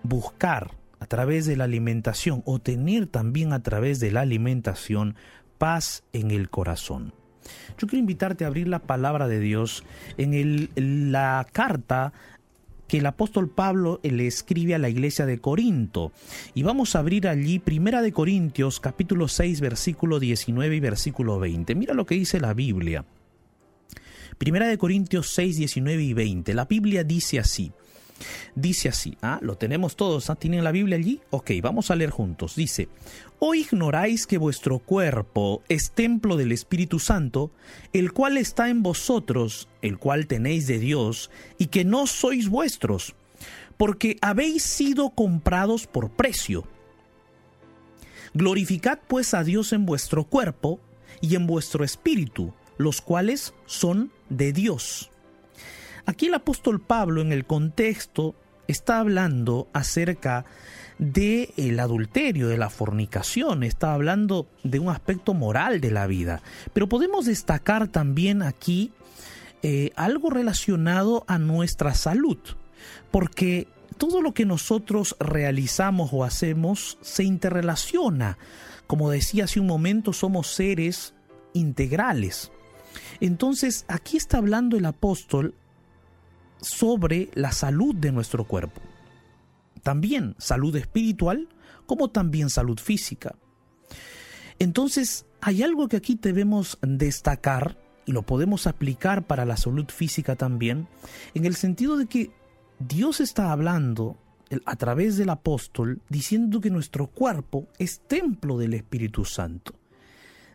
buscar 0.02 0.79
a 1.00 1.06
través 1.06 1.46
de 1.46 1.56
la 1.56 1.66
alimentación 1.66 2.42
o 2.46 2.60
tener 2.60 3.08
también 3.08 3.54
a 3.54 3.64
través 3.64 4.00
de 4.00 4.12
la 4.12 4.22
alimentación 4.22 5.16
paz 5.58 6.04
en 6.14 6.32
el 6.32 6.50
corazón. 6.50 7.14
Yo 7.78 7.88
quiero 7.88 8.00
invitarte 8.00 8.44
a 8.44 8.48
abrir 8.48 8.68
la 8.68 8.80
palabra 8.80 9.28
de 9.28 9.40
Dios 9.40 9.84
en 10.18 10.34
el, 10.34 10.70
la 10.76 11.48
carta 11.52 12.14
que 12.88 12.98
el 12.98 13.06
apóstol 13.06 13.50
Pablo 13.50 14.00
le 14.04 14.28
escribe 14.28 14.76
a 14.76 14.80
la 14.80 14.90
iglesia 14.90 15.26
de 15.26 15.40
Corinto. 15.40 16.12
Y 16.56 16.64
vamos 16.64 16.96
a 16.96 17.00
abrir 17.00 17.28
allí 17.28 17.60
Primera 17.60 18.02
de 18.02 18.12
Corintios 18.12 18.80
capítulo 18.80 19.28
6 19.28 19.62
versículo 19.62 20.20
19 20.20 20.76
y 20.76 20.80
versículo 20.80 21.40
20. 21.40 21.76
Mira 21.76 21.94
lo 21.94 22.06
que 22.06 22.16
dice 22.16 22.40
la 22.40 22.54
Biblia. 22.54 23.06
Primera 24.40 24.68
de 24.68 24.78
Corintios 24.78 25.32
6, 25.32 25.58
19 25.58 26.02
y 26.02 26.14
20. 26.14 26.54
La 26.54 26.64
Biblia 26.64 27.04
dice 27.04 27.40
así. 27.40 27.74
Dice 28.56 28.90
así, 28.90 29.18
¿ah? 29.22 29.40
Lo 29.42 29.58
tenemos 29.58 29.96
todos, 29.96 30.30
¿ah? 30.30 30.36
¿Tienen 30.36 30.64
la 30.64 30.72
Biblia 30.72 30.98
allí? 30.98 31.22
Ok, 31.30 31.52
vamos 31.62 31.92
a 31.92 31.96
leer 31.96 32.10
juntos. 32.10 32.56
Dice, 32.56 32.90
¿o 33.40 33.56
ignoráis 33.56 34.28
que 34.28 34.38
vuestro 34.38 34.80
cuerpo 34.80 35.64
es 35.70 35.92
templo 35.92 36.38
del 36.38 36.52
Espíritu 36.52 37.00
Santo, 37.00 37.52
el 37.94 38.12
cual 38.12 38.38
está 38.38 38.70
en 38.70 38.84
vosotros, 38.84 39.68
el 39.82 39.98
cual 39.98 40.28
tenéis 40.28 40.68
de 40.68 40.80
Dios, 40.80 41.32
y 41.58 41.68
que 41.68 41.86
no 41.86 42.08
sois 42.08 42.50
vuestros, 42.50 43.16
porque 43.78 44.18
habéis 44.22 44.64
sido 44.64 45.12
comprados 45.12 45.88
por 45.88 46.10
precio? 46.10 46.66
Glorificad 48.34 49.00
pues 49.08 49.34
a 49.34 49.44
Dios 49.44 49.74
en 49.74 49.86
vuestro 49.86 50.24
cuerpo 50.24 50.80
y 51.22 51.36
en 51.36 51.48
vuestro 51.48 51.84
espíritu, 51.84 52.54
los 52.78 53.02
cuales 53.02 53.54
son 53.66 54.12
de 54.30 54.54
Dios. 54.54 55.10
Aquí 56.10 56.26
el 56.26 56.34
apóstol 56.34 56.82
Pablo 56.82 57.22
en 57.22 57.32
el 57.32 57.46
contexto 57.46 58.34
está 58.68 58.98
hablando 58.98 59.68
acerca 59.74 60.44
de 60.98 61.54
el 61.56 61.80
adulterio, 61.80 62.48
de 62.48 62.58
la 62.58 62.72
fornicación, 62.72 63.62
está 63.62 63.94
hablando 63.94 64.48
de 64.64 64.80
un 64.80 64.90
aspecto 64.90 65.36
moral 65.36 65.82
de 65.82 65.92
la 65.92 66.08
vida. 66.08 66.42
Pero 66.74 66.90
podemos 66.90 67.28
destacar 67.28 67.90
también 67.90 68.42
aquí 68.42 68.92
eh, 69.62 69.92
algo 69.96 70.32
relacionado 70.32 71.26
a 71.28 71.38
nuestra 71.38 71.94
salud, 71.94 72.40
porque 73.12 73.68
todo 74.00 74.24
lo 74.24 74.34
que 74.34 74.48
nosotros 74.48 75.16
realizamos 75.20 76.10
o 76.12 76.24
hacemos 76.24 76.98
se 77.02 77.24
interrelaciona. 77.24 78.40
Como 78.88 79.12
decía 79.12 79.44
hace 79.44 79.60
un 79.60 79.68
momento, 79.68 80.12
somos 80.12 80.48
seres 80.48 81.14
integrales. 81.54 82.52
Entonces, 83.20 83.86
aquí 83.88 84.18
está 84.18 84.40
hablando 84.40 84.76
el 84.76 84.86
apóstol 84.86 85.54
sobre 86.62 87.30
la 87.34 87.52
salud 87.52 87.96
de 87.96 88.12
nuestro 88.12 88.46
cuerpo. 88.46 88.82
También 89.84 90.36
salud 90.38 90.76
espiritual 90.76 91.48
como 91.86 92.10
también 92.10 92.50
salud 92.50 92.80
física. 92.80 93.36
Entonces, 94.60 95.26
hay 95.42 95.64
algo 95.64 95.88
que 95.88 95.98
aquí 95.98 96.20
debemos 96.22 96.78
destacar 96.82 97.78
y 98.06 98.12
lo 98.12 98.24
podemos 98.24 98.68
aplicar 98.68 99.26
para 99.26 99.46
la 99.46 99.56
salud 99.56 99.88
física 99.88 100.36
también, 100.36 100.88
en 101.34 101.46
el 101.46 101.56
sentido 101.56 101.98
de 101.98 102.08
que 102.08 102.32
Dios 102.80 103.20
está 103.20 103.52
hablando 103.52 104.18
a 104.66 104.76
través 104.76 105.18
del 105.18 105.30
apóstol 105.30 106.02
diciendo 106.10 106.60
que 106.60 106.72
nuestro 106.72 107.08
cuerpo 107.08 107.68
es 107.78 108.02
templo 108.02 108.58
del 108.58 108.74
Espíritu 108.74 109.26
Santo, 109.26 109.74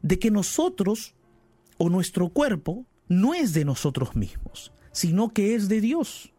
de 0.02 0.18
que 0.18 0.30
nosotros 0.30 1.14
o 1.78 1.88
nuestro 1.88 2.28
cuerpo 2.28 2.86
no 3.08 3.34
es 3.34 3.52
de 3.52 3.64
nosotros 3.64 4.16
mismos, 4.16 4.72
sino 4.94 5.35
que 5.35 5.54
es 5.54 5.68
de 5.68 5.83
Dios. 5.83 6.33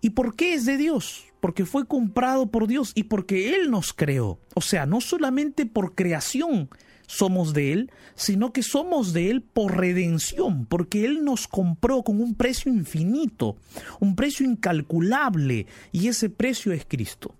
¿Y 0.00 0.10
por 0.10 0.36
qué 0.36 0.54
es 0.54 0.64
de 0.64 0.78
Dios? 0.78 1.24
Porque 1.40 1.66
fue 1.66 1.86
comprado 1.86 2.50
por 2.50 2.66
Dios 2.66 2.92
y 2.94 3.04
porque 3.04 3.54
Él 3.54 3.70
nos 3.70 3.92
creó. 3.92 4.38
O 4.54 4.62
sea, 4.62 4.86
no 4.86 5.02
solamente 5.02 5.66
por 5.66 5.94
creación 5.94 6.70
somos 7.06 7.52
de 7.52 7.72
Él, 7.72 7.90
sino 8.14 8.52
que 8.52 8.62
somos 8.62 9.12
de 9.12 9.30
Él 9.30 9.42
por 9.42 9.76
redención, 9.76 10.66
porque 10.66 11.04
Él 11.04 11.24
nos 11.24 11.46
compró 11.48 12.02
con 12.02 12.20
un 12.20 12.34
precio 12.34 12.72
infinito, 12.72 13.56
un 14.00 14.16
precio 14.16 14.46
incalculable, 14.46 15.66
y 15.92 16.08
ese 16.08 16.30
precio 16.30 16.72
es 16.72 16.84
Cristo. 16.86 17.34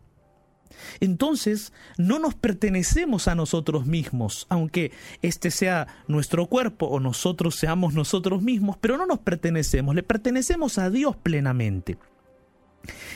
Entonces, 1.01 1.73
no 1.99 2.19
nos 2.19 2.35
pertenecemos 2.35 3.29
a 3.29 3.35
nosotros 3.35 3.87
mismos, 3.87 4.47
aunque 4.49 4.93
este 5.23 5.51
sea 5.51 5.87
nuestro 6.09 6.47
cuerpo 6.47 6.87
o 6.87 7.01
nosotros 7.01 7.57
seamos 7.57 7.95
nosotros 7.95 8.43
mismos, 8.43 8.77
pero 8.81 8.97
no 8.99 9.07
nos 9.07 9.19
pertenecemos, 9.19 9.95
le 9.95 10.03
pertenecemos 10.03 10.79
a 10.79 10.91
Dios 10.91 11.17
plenamente. 11.17 11.99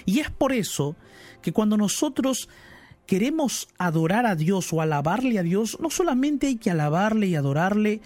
Y 0.04 0.20
es 0.20 0.30
por 0.30 0.52
eso 0.52 0.96
que 1.42 1.52
cuando 1.52 1.76
nosotros 1.76 2.48
queremos 3.06 3.68
adorar 3.78 4.26
a 4.26 4.36
Dios 4.36 4.72
o 4.72 4.80
alabarle 4.80 5.38
a 5.38 5.42
Dios, 5.42 5.78
no 5.80 5.90
solamente 5.90 6.46
hay 6.46 6.56
que 6.56 6.70
alabarle 6.70 7.26
y 7.26 7.34
adorarle 7.34 8.00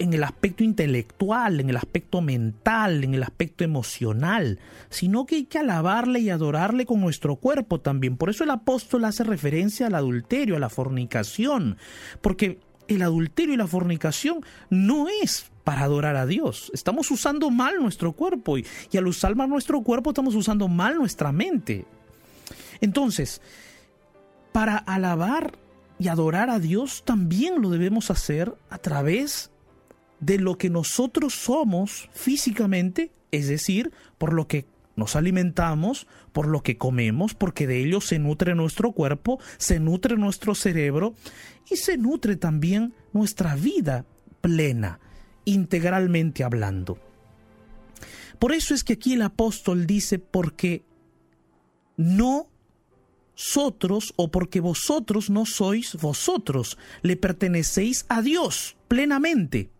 en 0.00 0.14
el 0.14 0.24
aspecto 0.24 0.64
intelectual, 0.64 1.60
en 1.60 1.68
el 1.68 1.76
aspecto 1.76 2.22
mental, 2.22 3.04
en 3.04 3.14
el 3.14 3.22
aspecto 3.22 3.64
emocional, 3.64 4.58
sino 4.88 5.26
que 5.26 5.36
hay 5.36 5.44
que 5.44 5.58
alabarle 5.58 6.20
y 6.20 6.30
adorarle 6.30 6.86
con 6.86 7.02
nuestro 7.02 7.36
cuerpo 7.36 7.80
también. 7.80 8.16
Por 8.16 8.30
eso 8.30 8.42
el 8.42 8.50
apóstol 8.50 9.04
hace 9.04 9.24
referencia 9.24 9.86
al 9.86 9.94
adulterio, 9.94 10.56
a 10.56 10.58
la 10.58 10.70
fornicación, 10.70 11.76
porque 12.22 12.60
el 12.88 13.02
adulterio 13.02 13.52
y 13.52 13.58
la 13.58 13.66
fornicación 13.66 14.42
no 14.70 15.06
es 15.22 15.50
para 15.64 15.82
adorar 15.82 16.16
a 16.16 16.24
Dios. 16.24 16.70
Estamos 16.72 17.10
usando 17.10 17.50
mal 17.50 17.74
nuestro 17.78 18.12
cuerpo 18.12 18.56
y, 18.56 18.64
al 18.96 19.06
usar 19.06 19.36
mal 19.36 19.50
nuestro 19.50 19.82
cuerpo 19.82 20.10
estamos 20.10 20.34
usando 20.34 20.66
mal 20.66 20.96
nuestra 20.96 21.30
mente. 21.30 21.84
Entonces, 22.80 23.42
para 24.50 24.78
alabar 24.78 25.58
y 25.98 26.08
adorar 26.08 26.48
a 26.48 26.58
Dios 26.58 27.02
también 27.04 27.60
lo 27.60 27.68
debemos 27.68 28.10
hacer 28.10 28.54
a 28.70 28.78
través 28.78 29.50
de 30.20 30.38
lo 30.38 30.58
que 30.58 30.70
nosotros 30.70 31.34
somos 31.34 32.08
físicamente, 32.12 33.10
es 33.30 33.48
decir, 33.48 33.90
por 34.18 34.32
lo 34.32 34.46
que 34.46 34.66
nos 34.96 35.16
alimentamos, 35.16 36.06
por 36.32 36.46
lo 36.46 36.62
que 36.62 36.76
comemos, 36.76 37.34
porque 37.34 37.66
de 37.66 37.82
ello 37.82 38.00
se 38.00 38.18
nutre 38.18 38.54
nuestro 38.54 38.92
cuerpo, 38.92 39.40
se 39.56 39.80
nutre 39.80 40.16
nuestro 40.16 40.54
cerebro 40.54 41.14
y 41.70 41.76
se 41.76 41.96
nutre 41.96 42.36
también 42.36 42.92
nuestra 43.12 43.54
vida 43.54 44.04
plena, 44.40 45.00
integralmente 45.44 46.44
hablando. 46.44 46.98
Por 48.38 48.52
eso 48.52 48.74
es 48.74 48.84
que 48.84 48.94
aquí 48.94 49.14
el 49.14 49.22
apóstol 49.22 49.86
dice, 49.86 50.18
porque 50.18 50.84
no 51.96 52.48
vosotros 53.34 54.12
o 54.16 54.30
porque 54.30 54.60
vosotros 54.60 55.30
no 55.30 55.46
sois 55.46 55.94
vosotros, 55.94 56.76
le 57.00 57.16
pertenecéis 57.16 58.04
a 58.10 58.20
Dios 58.20 58.76
plenamente 58.86 59.70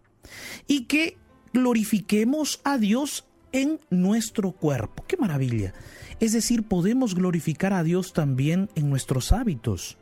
y 0.67 0.85
que 0.85 1.17
glorifiquemos 1.53 2.61
a 2.65 2.79
Dios 2.79 3.27
en 3.53 3.81
nuestro 3.91 4.53
cuerpo. 4.53 5.05
¡Qué 5.07 5.17
maravilla! 5.17 5.75
Es 6.21 6.33
decir, 6.33 6.65
podemos 6.65 7.15
glorificar 7.15 7.73
a 7.73 7.83
Dios 7.83 8.13
también 8.13 8.69
en 8.75 8.91
nuestros 8.91 9.33
hábitos, 9.33 9.97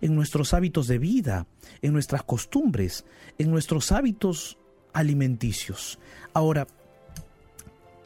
en 0.00 0.14
nuestros 0.14 0.52
hábitos 0.54 0.86
de 0.86 0.98
vida, 0.98 1.46
en 1.80 1.92
nuestras 1.92 2.22
costumbres, 2.22 3.04
en 3.38 3.50
nuestros 3.50 3.90
hábitos 3.90 4.58
alimenticios. 4.92 5.98
Ahora, 6.34 6.66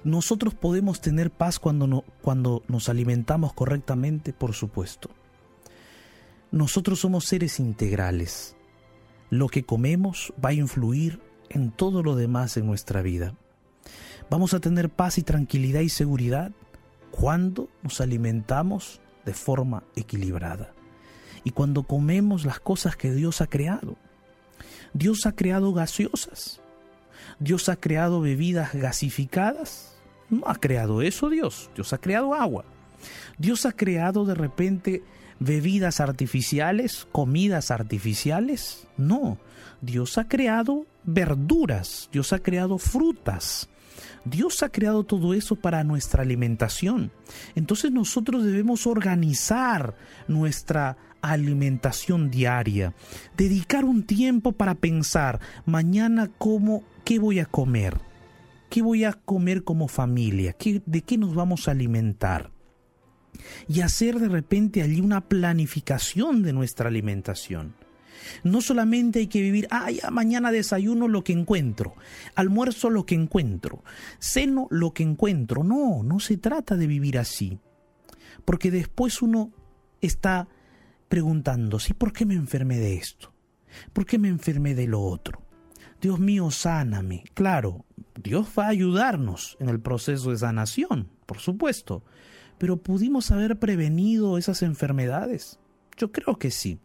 nosotros 0.05 0.55
podemos 0.55 1.01
tener 1.01 1.33
paz 1.33 1.59
cuando, 1.59 1.89
no, 1.89 2.05
cuando 2.23 2.63
nos 2.69 2.89
alimentamos 2.89 3.53
correctamente, 3.53 4.33
por 4.33 4.55
supuesto. 4.55 5.11
Nosotros 6.53 7.01
somos 7.01 7.25
seres 7.25 7.59
integrales. 7.59 8.57
Lo 9.31 9.49
que 9.49 9.65
comemos 9.65 10.33
va 10.43 10.51
a 10.51 10.55
influir 10.55 11.21
en 11.51 11.71
todo 11.71 12.03
lo 12.03 12.17
demás 12.17 12.57
en 12.57 12.67
nuestra 12.67 13.03
vida. 13.03 13.35
Vamos 14.31 14.55
a 14.55 14.61
tener 14.61 14.91
paz 14.91 15.19
y 15.19 15.23
tranquilidad 15.23 15.81
y 15.81 15.89
seguridad 15.89 16.53
cuando 17.11 17.69
nos 17.83 18.01
alimentamos 18.01 19.01
de 19.25 19.35
forma 19.35 19.85
equilibrada 19.95 20.73
y 21.45 21.51
cuando 21.51 21.85
comemos 21.85 22.45
las 22.45 22.61
cosas 22.61 22.97
que 22.97 23.13
Dios 23.13 23.41
ha 23.41 23.47
creado. 23.47 23.97
Dios 24.93 25.27
ha 25.27 25.33
creado 25.33 25.73
gaseosas. 25.73 26.61
Dios 27.39 27.69
ha 27.69 27.77
creado 27.77 28.21
bebidas 28.21 28.75
gasificadas. 28.75 29.97
No 30.29 30.43
ha 30.47 30.57
creado 30.57 31.03
eso 31.03 31.31
Dios. 31.31 31.71
Dios 31.75 31.93
ha 31.93 31.99
creado 31.99 32.35
agua. 32.35 32.65
Dios 33.39 33.67
ha 33.67 33.73
creado 33.73 34.25
de 34.25 34.35
repente 34.35 35.05
bebidas 35.39 36.01
artificiales, 36.01 37.07
comidas 37.13 37.71
artificiales. 37.71 38.87
No, 38.97 39.39
Dios 39.81 40.19
ha 40.19 40.29
creado 40.29 40.87
verduras, 41.05 42.09
Dios 42.13 42.33
ha 42.33 42.39
creado 42.41 42.79
frutas. 42.79 43.69
Dios 44.25 44.63
ha 44.65 44.71
creado 44.71 45.05
todo 45.05 45.35
eso 45.35 45.55
para 45.55 45.85
nuestra 45.85 46.23
alimentación. 46.23 47.13
Entonces 47.55 47.93
nosotros 47.93 48.45
debemos 48.45 48.87
organizar 48.87 49.95
nuestra 50.27 50.97
alimentación 51.23 52.31
diaria, 52.31 52.93
dedicar 53.37 53.85
un 53.85 54.03
tiempo 54.03 54.53
para 54.53 54.75
pensar 54.75 55.41
mañana 55.65 56.29
cómo, 56.39 56.83
qué 57.05 57.19
voy 57.19 57.39
a 57.39 57.47
comer, 57.47 57.99
qué 58.69 58.83
voy 58.83 59.05
a 59.05 59.13
comer 59.13 59.65
como 59.65 59.89
familia, 59.89 60.53
¿Qué, 60.53 60.83
de 60.85 61.03
qué 61.03 61.19
nos 61.19 61.35
vamos 61.35 61.69
a 61.69 61.71
alimentar 61.71 62.51
y 63.69 63.81
hacer 63.81 64.19
de 64.19 64.29
repente 64.29 64.83
allí 64.83 65.01
una 65.01 65.29
planificación 65.29 66.43
de 66.43 66.53
nuestra 66.53 66.89
alimentación. 66.89 67.75
No 68.43 68.61
solamente 68.61 69.21
hay 69.21 69.27
que 69.27 69.41
vivir, 69.41 69.69
ah, 69.71 69.89
mañana 70.11 70.51
desayuno 70.51 71.09
lo 71.09 71.23
que 71.23 71.33
encuentro, 71.33 71.95
almuerzo 72.35 72.91
lo 72.91 73.07
que 73.07 73.15
encuentro, 73.15 73.85
ceno 74.19 74.67
lo 74.71 74.93
que 74.93 75.03
encuentro. 75.03 75.65
No, 75.65 76.03
no 76.03 76.21
se 76.21 76.37
trata 76.37 76.77
de 76.77 76.87
vivir 76.87 77.19
así. 77.19 77.59
Porque 78.45 78.71
después 78.71 79.23
uno 79.23 79.53
está 80.01 80.49
preguntando, 81.09 81.79
¿sí 81.79 81.95
por 81.95 82.13
qué 82.13 82.27
me 82.27 82.35
enfermé 82.35 82.79
de 82.79 82.97
esto? 82.97 83.33
¿Por 83.93 84.07
qué 84.07 84.19
me 84.19 84.29
enfermé 84.29 84.75
de 84.75 84.87
lo 84.87 85.03
otro? 85.03 85.43
Dios 86.01 86.19
mío, 86.19 86.51
sáname. 86.51 87.25
Claro, 87.35 87.85
Dios 88.23 88.49
va 88.59 88.67
a 88.67 88.71
ayudarnos 88.71 89.57
en 89.61 89.69
el 89.69 89.81
proceso 89.81 90.31
de 90.31 90.39
sanación, 90.39 91.11
por 91.27 91.39
supuesto 91.39 92.03
pero 92.59 92.77
¿pudimos 92.77 93.31
haber 93.31 93.59
prevenido 93.59 94.39
esas 94.39 94.63
enfermedades? 94.63 95.59
Yo 95.97 96.13
creo 96.13 96.39
que 96.39 96.51
sí. 96.51 96.79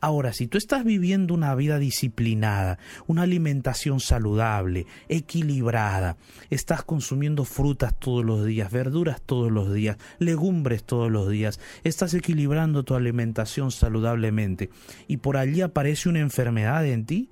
Ahora, 0.00 0.32
si 0.32 0.46
tú 0.46 0.58
estás 0.58 0.84
viviendo 0.84 1.34
una 1.34 1.54
vida 1.54 1.78
disciplinada, 1.78 2.78
una 3.06 3.22
alimentación 3.22 4.00
saludable, 4.00 4.86
equilibrada, 5.08 6.16
estás 6.50 6.82
consumiendo 6.82 7.44
frutas 7.44 7.98
todos 7.98 8.24
los 8.24 8.44
días, 8.44 8.70
verduras 8.70 9.22
todos 9.22 9.50
los 9.50 9.72
días, 9.72 9.96
legumbres 10.18 10.84
todos 10.84 11.10
los 11.10 11.28
días, 11.28 11.60
estás 11.84 12.14
equilibrando 12.14 12.82
tu 12.82 12.94
alimentación 12.94 13.70
saludablemente 13.70 14.70
y 15.08 15.18
por 15.18 15.36
allí 15.36 15.62
aparece 15.62 16.08
una 16.08 16.20
enfermedad 16.20 16.86
en 16.86 17.06
ti, 17.06 17.30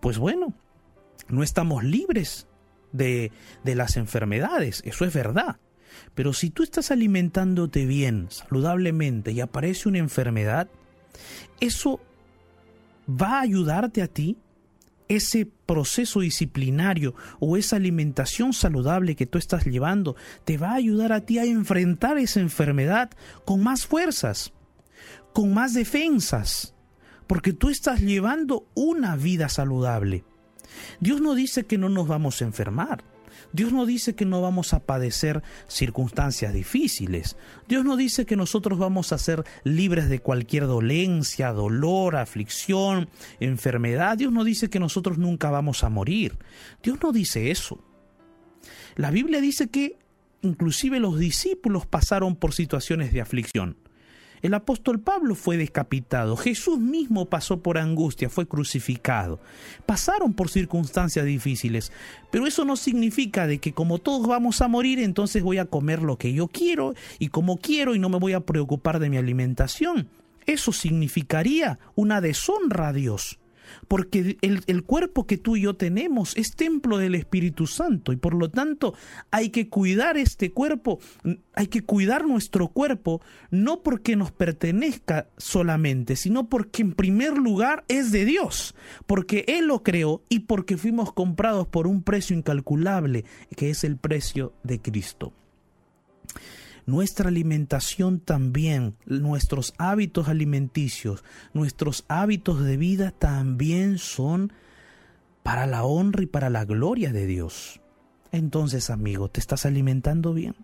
pues 0.00 0.18
bueno, 0.18 0.54
no 1.28 1.42
estamos 1.42 1.84
libres 1.84 2.48
de, 2.92 3.30
de 3.64 3.74
las 3.74 3.96
enfermedades, 3.96 4.82
eso 4.84 5.04
es 5.04 5.14
verdad. 5.14 5.58
Pero 6.14 6.32
si 6.32 6.50
tú 6.50 6.62
estás 6.62 6.90
alimentándote 6.90 7.86
bien, 7.86 8.28
saludablemente, 8.30 9.32
y 9.32 9.40
aparece 9.40 9.88
una 9.88 9.98
enfermedad, 9.98 10.68
eso 11.60 12.00
va 13.08 13.38
a 13.38 13.40
ayudarte 13.42 14.02
a 14.02 14.08
ti, 14.08 14.36
ese 15.08 15.46
proceso 15.66 16.20
disciplinario 16.20 17.14
o 17.38 17.56
esa 17.56 17.76
alimentación 17.76 18.52
saludable 18.52 19.14
que 19.14 19.26
tú 19.26 19.38
estás 19.38 19.64
llevando, 19.64 20.16
te 20.44 20.56
va 20.56 20.70
a 20.70 20.76
ayudar 20.76 21.12
a 21.12 21.20
ti 21.20 21.38
a 21.38 21.44
enfrentar 21.44 22.18
esa 22.18 22.40
enfermedad 22.40 23.10
con 23.44 23.62
más 23.62 23.86
fuerzas, 23.86 24.52
con 25.32 25.52
más 25.52 25.74
defensas, 25.74 26.74
porque 27.26 27.52
tú 27.52 27.68
estás 27.68 28.00
llevando 28.00 28.66
una 28.74 29.16
vida 29.16 29.48
saludable. 29.48 30.24
Dios 31.00 31.20
no 31.20 31.34
dice 31.34 31.64
que 31.64 31.78
no 31.78 31.88
nos 31.88 32.08
vamos 32.08 32.40
a 32.40 32.44
enfermar. 32.44 33.04
Dios 33.52 33.72
no 33.72 33.86
dice 33.86 34.14
que 34.14 34.24
no 34.24 34.40
vamos 34.40 34.74
a 34.74 34.80
padecer 34.80 35.42
circunstancias 35.66 36.52
difíciles. 36.52 37.36
Dios 37.68 37.84
no 37.84 37.96
dice 37.96 38.26
que 38.26 38.36
nosotros 38.36 38.78
vamos 38.78 39.12
a 39.12 39.18
ser 39.18 39.44
libres 39.64 40.08
de 40.08 40.20
cualquier 40.20 40.66
dolencia, 40.66 41.52
dolor, 41.52 42.16
aflicción, 42.16 43.08
enfermedad. 43.40 44.18
Dios 44.18 44.32
no 44.32 44.44
dice 44.44 44.70
que 44.70 44.80
nosotros 44.80 45.18
nunca 45.18 45.50
vamos 45.50 45.84
a 45.84 45.88
morir. 45.88 46.38
Dios 46.82 46.98
no 47.02 47.12
dice 47.12 47.50
eso. 47.50 47.82
La 48.96 49.10
Biblia 49.10 49.40
dice 49.40 49.68
que 49.68 49.98
inclusive 50.42 51.00
los 51.00 51.18
discípulos 51.18 51.86
pasaron 51.86 52.36
por 52.36 52.52
situaciones 52.52 53.12
de 53.12 53.20
aflicción. 53.20 53.76
El 54.42 54.54
apóstol 54.54 54.98
Pablo 54.98 55.36
fue 55.36 55.56
decapitado, 55.56 56.36
Jesús 56.36 56.80
mismo 56.80 57.26
pasó 57.26 57.62
por 57.62 57.78
angustia, 57.78 58.28
fue 58.28 58.48
crucificado. 58.48 59.38
Pasaron 59.86 60.34
por 60.34 60.50
circunstancias 60.50 61.24
difíciles, 61.24 61.92
pero 62.32 62.48
eso 62.48 62.64
no 62.64 62.74
significa 62.74 63.46
de 63.46 63.58
que 63.58 63.72
como 63.72 63.98
todos 63.98 64.26
vamos 64.26 64.60
a 64.60 64.66
morir, 64.66 64.98
entonces 64.98 65.44
voy 65.44 65.58
a 65.58 65.66
comer 65.66 66.02
lo 66.02 66.18
que 66.18 66.32
yo 66.32 66.48
quiero 66.48 66.94
y 67.20 67.28
como 67.28 67.58
quiero 67.58 67.94
y 67.94 68.00
no 68.00 68.08
me 68.08 68.18
voy 68.18 68.32
a 68.32 68.40
preocupar 68.40 68.98
de 68.98 69.10
mi 69.10 69.16
alimentación. 69.16 70.08
Eso 70.44 70.72
significaría 70.72 71.78
una 71.94 72.20
deshonra 72.20 72.88
a 72.88 72.92
Dios 72.92 73.38
porque 73.88 74.38
el, 74.40 74.82
cuerpo 74.84 75.26
que 75.26 75.38
tú 75.38 75.56
y 75.56 75.62
yo 75.62 75.74
tenemos 75.74 76.36
es 76.36 76.54
templo 76.54 76.98
del 76.98 77.14
Espíritu 77.14 77.66
Santo 77.66 78.12
y 78.12 78.16
por 78.16 78.34
lo 78.34 78.50
tanto 78.50 78.94
hay 79.30 79.50
que 79.50 79.68
cuidar 79.68 80.16
este 80.16 80.52
cuerpo, 80.52 80.98
hay 81.54 81.66
que 81.68 81.82
cuidar 81.82 82.26
nuestro 82.26 82.68
cuerpo 82.68 83.20
no 83.50 83.82
porque 83.82 84.16
nos 84.16 84.32
pertenezca 84.32 85.28
solamente, 85.36 86.16
sino 86.16 86.48
porque 86.48 86.82
en 86.82 86.92
primer 86.92 87.38
lugar 87.38 87.84
es 87.88 88.12
de 88.12 88.24
Dios, 88.24 88.74
porque 89.06 89.44
Él 89.48 89.66
lo 89.66 89.82
creó 89.82 90.22
y 90.28 90.40
porque 90.40 90.76
fuimos 90.76 91.12
comprados 91.12 91.66
por 91.66 91.86
un 91.86 92.02
precio 92.02 92.36
incalculable 92.36 93.24
que 93.56 93.70
es 93.70 93.84
el 93.84 93.96
precio 93.96 94.52
de 94.62 94.80
Cristo 94.80 95.32
nuestra 96.86 97.28
alimentación 97.28 98.20
también, 98.20 98.96
nuestros 99.06 99.74
hábitos 99.78 100.28
alimenticios, 100.28 101.24
nuestros 101.52 102.04
hábitos 102.08 102.62
de 102.64 102.76
vida 102.76 103.10
también 103.12 103.98
son 103.98 104.52
para 105.42 105.66
la 105.66 105.84
honra 105.84 106.22
y 106.22 106.26
para 106.26 106.50
la 106.50 106.64
gloria 106.64 107.12
de 107.12 107.26
Dios. 107.26 107.80
Entonces, 108.30 108.90
amigo, 108.90 109.28
¿te 109.28 109.40
estás 109.40 109.66
alimentando 109.66 110.32
bien? 110.32 110.54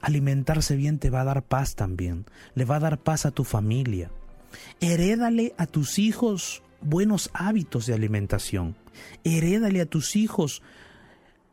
Alimentarse 0.00 0.76
bien 0.76 0.98
te 0.98 1.10
va 1.10 1.22
a 1.22 1.24
dar 1.24 1.42
paz 1.42 1.74
también, 1.74 2.26
le 2.54 2.64
va 2.64 2.76
a 2.76 2.80
dar 2.80 2.98
paz 2.98 3.26
a 3.26 3.30
tu 3.30 3.44
familia. 3.44 4.10
Herédale 4.80 5.54
a 5.58 5.66
tus 5.66 5.98
hijos 5.98 6.62
buenos 6.80 7.30
hábitos 7.32 7.86
de 7.86 7.94
alimentación. 7.94 8.76
Herédale 9.24 9.80
a 9.80 9.86
tus 9.86 10.16
hijos 10.16 10.62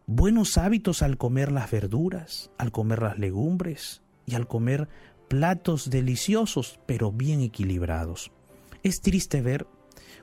buenos 0.10 0.58
hábitos 0.58 1.04
al 1.04 1.18
comer 1.18 1.52
las 1.52 1.70
verduras, 1.70 2.50
al 2.58 2.72
comer 2.72 3.04
las 3.04 3.20
legumbres 3.20 4.02
y 4.26 4.34
al 4.34 4.48
comer 4.48 4.90
platos 5.28 5.92
deliciosos 5.92 6.80
pero 6.88 7.12
bien 7.12 7.42
equilibrados. 7.42 8.32
Es 8.82 9.02
triste 9.02 9.44
ver 9.44 9.68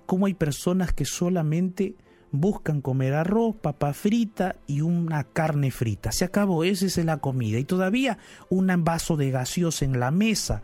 cómo 0.05 0.27
hay 0.27 0.35
personas 0.35 0.93
que 0.93 1.05
solamente 1.05 1.95
buscan 2.33 2.81
comer 2.81 3.15
arroz, 3.15 3.55
papa 3.55 3.93
frita 3.93 4.57
y 4.67 4.81
una 4.81 5.23
carne 5.23 5.71
frita. 5.71 6.11
Se 6.11 6.25
acabó, 6.25 6.65
esa 6.65 6.87
es 6.87 6.97
la 7.05 7.19
comida. 7.19 7.61
Y 7.61 7.65
todavía 7.65 8.19
un 8.49 8.67
vaso 8.83 9.17
de 9.17 9.31
gaseosa 9.31 9.85
en 9.85 10.01
la 10.01 10.11
mesa. 10.11 10.63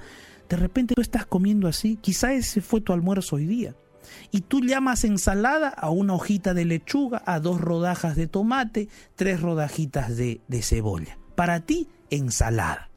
De 0.49 0.57
repente 0.57 0.97
tú 0.97 1.01
estás 1.01 1.27
comiendo 1.27 1.69
así. 1.69 1.97
Quizá 1.97 2.33
ese 2.35 2.61
fue 2.61 2.81
tu 2.81 2.93
almuerzo 2.93 3.37
hoy 3.37 3.47
día 3.47 3.77
y 4.31 4.43
tú 4.43 4.61
llamas 4.61 5.05
ensalada 5.05 5.69
a 5.69 5.91
una 5.91 6.15
hojita 6.15 6.55
de 6.55 6.65
lechuga, 6.65 7.23
a 7.27 7.41
dos 7.41 7.61
rodajas 7.61 8.17
de 8.17 8.27
tomate, 8.27 8.89
tres 9.17 9.41
rodajitas 9.41 10.17
de, 10.17 10.41
de 10.49 10.63
cebolla. 10.63 11.19
Para 11.35 11.61
ti, 11.61 11.89
ensalada. 12.11 12.91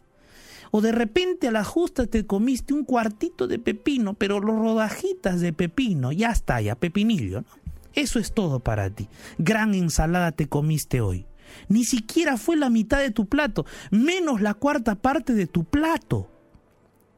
O 0.71 0.81
de 0.81 0.91
repente 0.91 1.47
a 1.47 1.51
la 1.51 1.63
justa 1.63 2.05
te 2.05 2.25
comiste 2.25 2.73
un 2.73 2.83
cuartito 2.83 3.47
de 3.47 3.59
pepino, 3.59 4.13
pero 4.13 4.39
los 4.39 4.57
rodajitas 4.57 5.39
de 5.39 5.53
pepino, 5.53 6.11
ya 6.11 6.31
está, 6.31 6.59
ya 6.59 6.75
pepinillo, 6.75 7.41
¿no? 7.41 7.65
Eso 7.93 8.19
es 8.19 8.33
todo 8.33 8.59
para 8.59 8.89
ti. 8.89 9.07
Gran 9.37 9.73
ensalada 9.73 10.33
te 10.33 10.47
comiste 10.47 10.99
hoy. 11.01 11.25
Ni 11.69 11.85
siquiera 11.85 12.37
fue 12.37 12.57
la 12.57 12.69
mitad 12.69 12.99
de 12.99 13.11
tu 13.11 13.27
plato, 13.27 13.65
menos 13.89 14.41
la 14.41 14.53
cuarta 14.53 14.95
parte 14.95 15.33
de 15.33 15.47
tu 15.47 15.63
plato. 15.63 16.29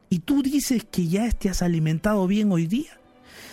Y 0.08 0.20
tú 0.20 0.42
dices 0.42 0.86
que 0.90 1.08
ya 1.08 1.28
te 1.30 1.50
has 1.50 1.62
alimentado 1.62 2.26
bien 2.26 2.52
hoy 2.52 2.66
día. 2.66 2.97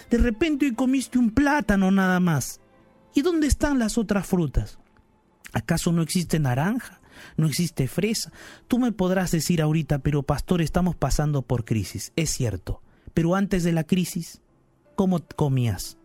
De 0.10 0.18
repente 0.18 0.66
hoy 0.66 0.74
comiste 0.74 1.18
un 1.18 1.32
plátano 1.32 1.92
nada 1.92 2.20
más. 2.20 2.60
¿Y 3.14 3.22
dónde 3.22 3.48
están 3.48 3.80
las 3.80 3.98
otras 3.98 4.28
frutas? 4.28 4.78
¿Acaso 5.54 5.92
no 5.92 6.02
existe 6.02 6.40
naranja? 6.40 7.00
¿No 7.38 7.48
existe 7.48 7.88
fresa? 7.88 8.32
Tú 8.68 8.78
me 8.78 8.92
podrás 8.92 9.32
decir 9.32 9.62
ahorita, 9.62 10.00
pero 10.00 10.24
pastor, 10.24 10.62
estamos 10.62 10.96
pasando 10.96 11.42
por 11.42 11.64
crisis. 11.64 12.12
Es 12.16 12.30
cierto. 12.30 12.82
Pero 13.14 13.36
antes 13.36 13.64
de 13.64 13.72
la 13.72 13.86
crisis, 13.86 14.42
¿cómo 14.96 15.22
comías? 15.36 15.98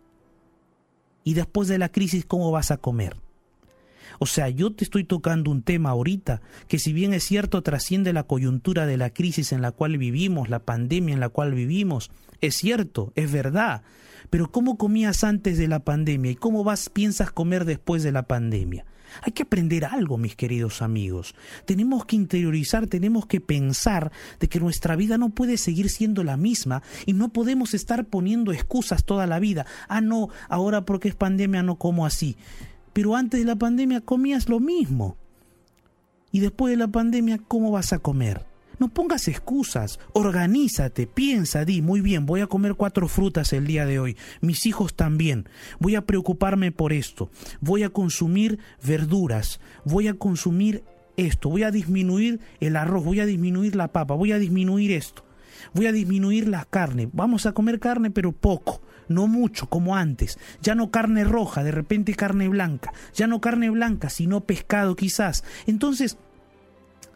Y 1.25 1.35
después 1.35 1.69
de 1.69 1.79
la 1.79 1.91
crisis, 1.91 2.25
¿cómo 2.25 2.51
vas 2.51 2.71
a 2.71 2.77
comer? 2.77 3.17
O 4.18 4.27
sea, 4.27 4.49
yo 4.49 4.73
te 4.73 4.85
estoy 4.85 5.05
tocando 5.05 5.51
un 5.51 5.62
tema 5.62 5.90
ahorita 5.90 6.42
que 6.68 6.79
si 6.79 6.92
bien 6.92 7.12
es 7.12 7.25
cierto 7.25 7.62
trasciende 7.62 8.12
la 8.12 8.25
coyuntura 8.25 8.87
de 8.87 8.96
la 8.96 9.11
crisis 9.11 9.53
en 9.53 9.62
la 9.62 9.73
cual 9.73 9.99
vivimos, 9.99 10.51
la 10.51 10.61
pandemia 10.61 11.14
en 11.14 11.20
la 11.20 11.29
cual 11.29 11.55
vivimos, 11.55 12.11
es 12.40 12.57
cierto, 12.57 13.12
es 13.14 13.31
verdad. 13.31 13.83
Pero 14.31 14.51
¿cómo 14.51 14.77
comías 14.79 15.25
antes 15.25 15.59
de 15.59 15.68
la 15.68 15.81
pandemia 15.81 16.31
y 16.31 16.37
cómo 16.37 16.64
vas 16.64 16.88
piensas 16.88 17.33
comer 17.33 17.64
después 17.64 18.03
de 18.03 18.12
la 18.12 18.23
pandemia? 18.23 18.85
Hay 19.23 19.33
que 19.33 19.42
aprender 19.42 19.85
algo, 19.85 20.18
mis 20.18 20.37
queridos 20.37 20.83
amigos. 20.83 21.35
Tenemos 21.64 22.05
que 22.07 22.16
interiorizar, 22.16 22.87
tenemos 22.87 23.27
que 23.27 23.40
pensar 23.40 24.12
de 24.38 24.49
que 24.49 24.61
nuestra 24.61 24.96
vida 24.96 25.18
no 25.18 25.31
puede 25.31 25.57
seguir 25.57 25.90
siendo 25.90 26.25
la 26.25 26.37
misma 26.37 26.83
y 27.07 27.12
no 27.12 27.33
podemos 27.33 27.75
estar 27.75 28.07
poniendo 28.07 28.53
excusas 28.53 29.05
toda 29.05 29.27
la 29.27 29.40
vida. 29.40 29.66
Ah, 29.88 30.01
no, 30.01 30.29
ahora 30.49 30.85
porque 30.85 31.09
es 31.09 31.14
pandemia 31.14 31.62
no 31.62 31.77
como 31.77 32.07
así. 32.07 32.37
Pero 33.01 33.17
antes 33.17 33.41
de 33.41 33.47
la 33.47 33.57
pandemia 33.57 34.03
comías 34.03 34.51
lo 34.51 34.61
mismo. 34.61 35.17
Y 36.33 36.41
después 36.41 36.71
de 36.71 36.77
la 36.77 36.89
pandemia, 36.89 37.39
¿cómo 37.49 37.71
vas 37.71 37.95
a 37.95 37.99
comer? 37.99 38.45
No 38.79 38.91
pongas 38.91 39.27
excusas, 39.27 39.99
organízate, 40.13 41.07
piensa, 41.07 41.65
di, 41.65 41.81
muy 41.81 42.03
bien, 42.03 42.27
voy 42.27 42.43
a 42.43 42.47
comer 42.47 42.75
cuatro 42.75 43.09
frutas 43.09 43.55
el 43.55 43.67
día 43.67 43.87
de 43.87 44.01
hoy, 44.01 44.19
mis 44.43 44.67
hijos 44.67 44.93
también, 44.93 45.49
voy 45.79 45.95
a 45.95 46.05
preocuparme 46.05 46.73
por 46.73 46.93
esto, 46.93 47.31
voy 47.63 47.85
a 47.85 47.89
consumir 47.89 48.59
verduras, 48.87 49.61
voy 49.87 50.07
a 50.07 50.13
consumir 50.13 50.85
esto, 51.17 51.49
voy 51.49 51.63
a 51.63 51.71
disminuir 51.71 52.41
el 52.61 52.77
arroz, 52.77 53.03
voy 53.03 53.21
a 53.21 53.27
disminuir 53.27 53.77
la 53.77 53.89
papa, 53.89 54.13
voy 54.13 54.33
a 54.33 54.39
disminuir 54.39 54.93
esto, 54.93 55.25
voy 55.73 55.87
a 55.87 55.93
disminuir 55.93 56.49
la 56.49 56.67
carne, 56.67 57.09
vamos 57.15 57.47
a 57.47 57.53
comer 57.53 57.81
carne 57.81 58.11
pero 58.11 58.33
poco, 58.33 58.83
no 59.11 59.27
mucho 59.27 59.68
como 59.68 59.96
antes, 59.96 60.38
ya 60.62 60.75
no 60.75 60.90
carne 60.90 61.25
roja, 61.25 61.62
de 61.62 61.73
repente 61.73 62.14
carne 62.14 62.49
blanca, 62.49 62.92
ya 63.12 63.27
no 63.27 63.40
carne 63.40 63.68
blanca, 63.68 64.09
sino 64.09 64.42
pescado 64.42 64.96
quizás. 64.96 65.44
Entonces, 65.66 66.16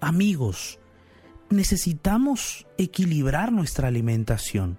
amigos, 0.00 0.80
necesitamos 1.50 2.66
equilibrar 2.76 3.52
nuestra 3.52 3.88
alimentación. 3.88 4.78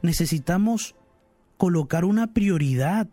Necesitamos 0.00 0.94
colocar 1.56 2.04
una 2.04 2.32
prioridad 2.32 3.08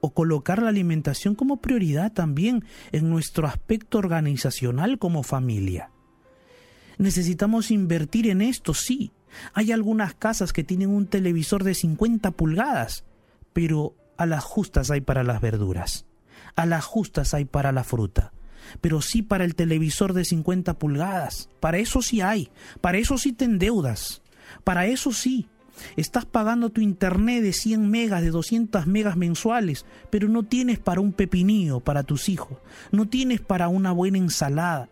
o 0.00 0.14
colocar 0.14 0.62
la 0.62 0.68
alimentación 0.68 1.34
como 1.34 1.60
prioridad 1.60 2.12
también 2.12 2.64
en 2.92 3.10
nuestro 3.10 3.46
aspecto 3.46 3.98
organizacional 3.98 4.98
como 4.98 5.22
familia. 5.22 5.90
Necesitamos 6.98 7.72
invertir 7.72 8.28
en 8.28 8.42
esto, 8.42 8.74
sí. 8.74 9.10
Hay 9.52 9.72
algunas 9.72 10.14
casas 10.14 10.52
que 10.52 10.64
tienen 10.64 10.90
un 10.90 11.06
televisor 11.06 11.64
de 11.64 11.74
50 11.74 12.30
pulgadas, 12.32 13.04
pero 13.52 13.94
a 14.16 14.26
las 14.26 14.44
justas 14.44 14.90
hay 14.90 15.00
para 15.00 15.24
las 15.24 15.40
verduras, 15.40 16.06
a 16.56 16.66
las 16.66 16.84
justas 16.84 17.34
hay 17.34 17.44
para 17.44 17.72
la 17.72 17.84
fruta, 17.84 18.32
pero 18.80 19.02
sí 19.02 19.22
para 19.22 19.44
el 19.44 19.54
televisor 19.54 20.12
de 20.12 20.24
50 20.24 20.74
pulgadas. 20.74 21.48
Para 21.60 21.78
eso 21.78 22.02
sí 22.02 22.20
hay, 22.20 22.50
para 22.80 22.98
eso 22.98 23.18
sí 23.18 23.32
te 23.32 23.44
endeudas, 23.44 24.22
para 24.62 24.86
eso 24.86 25.12
sí. 25.12 25.48
Estás 25.96 26.24
pagando 26.24 26.70
tu 26.70 26.80
internet 26.80 27.42
de 27.42 27.52
100 27.52 27.90
megas, 27.90 28.22
de 28.22 28.30
200 28.30 28.86
megas 28.86 29.16
mensuales, 29.16 29.84
pero 30.08 30.28
no 30.28 30.44
tienes 30.44 30.78
para 30.78 31.00
un 31.00 31.12
pepinillo 31.12 31.80
para 31.80 32.04
tus 32.04 32.28
hijos, 32.28 32.58
no 32.92 33.08
tienes 33.08 33.40
para 33.40 33.66
una 33.66 33.90
buena 33.90 34.18
ensalada. 34.18 34.88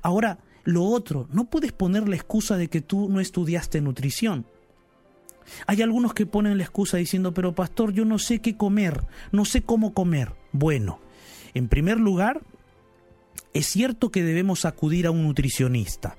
Ahora, 0.00 0.38
lo 0.64 0.84
otro, 0.84 1.28
no 1.30 1.44
puedes 1.44 1.72
poner 1.72 2.08
la 2.08 2.16
excusa 2.16 2.56
de 2.56 2.68
que 2.68 2.80
tú 2.80 3.08
no 3.08 3.20
estudiaste 3.20 3.80
nutrición. 3.80 4.46
Hay 5.66 5.82
algunos 5.82 6.14
que 6.14 6.26
ponen 6.26 6.56
la 6.56 6.64
excusa 6.64 6.96
diciendo, 6.96 7.34
pero 7.34 7.54
pastor, 7.54 7.92
yo 7.92 8.04
no 8.04 8.18
sé 8.18 8.40
qué 8.40 8.56
comer, 8.56 9.04
no 9.30 9.44
sé 9.44 9.62
cómo 9.62 9.92
comer. 9.92 10.32
Bueno, 10.52 11.00
en 11.52 11.68
primer 11.68 12.00
lugar, 12.00 12.42
es 13.52 13.66
cierto 13.66 14.10
que 14.10 14.22
debemos 14.22 14.64
acudir 14.64 15.06
a 15.06 15.10
un 15.10 15.22
nutricionista, 15.22 16.16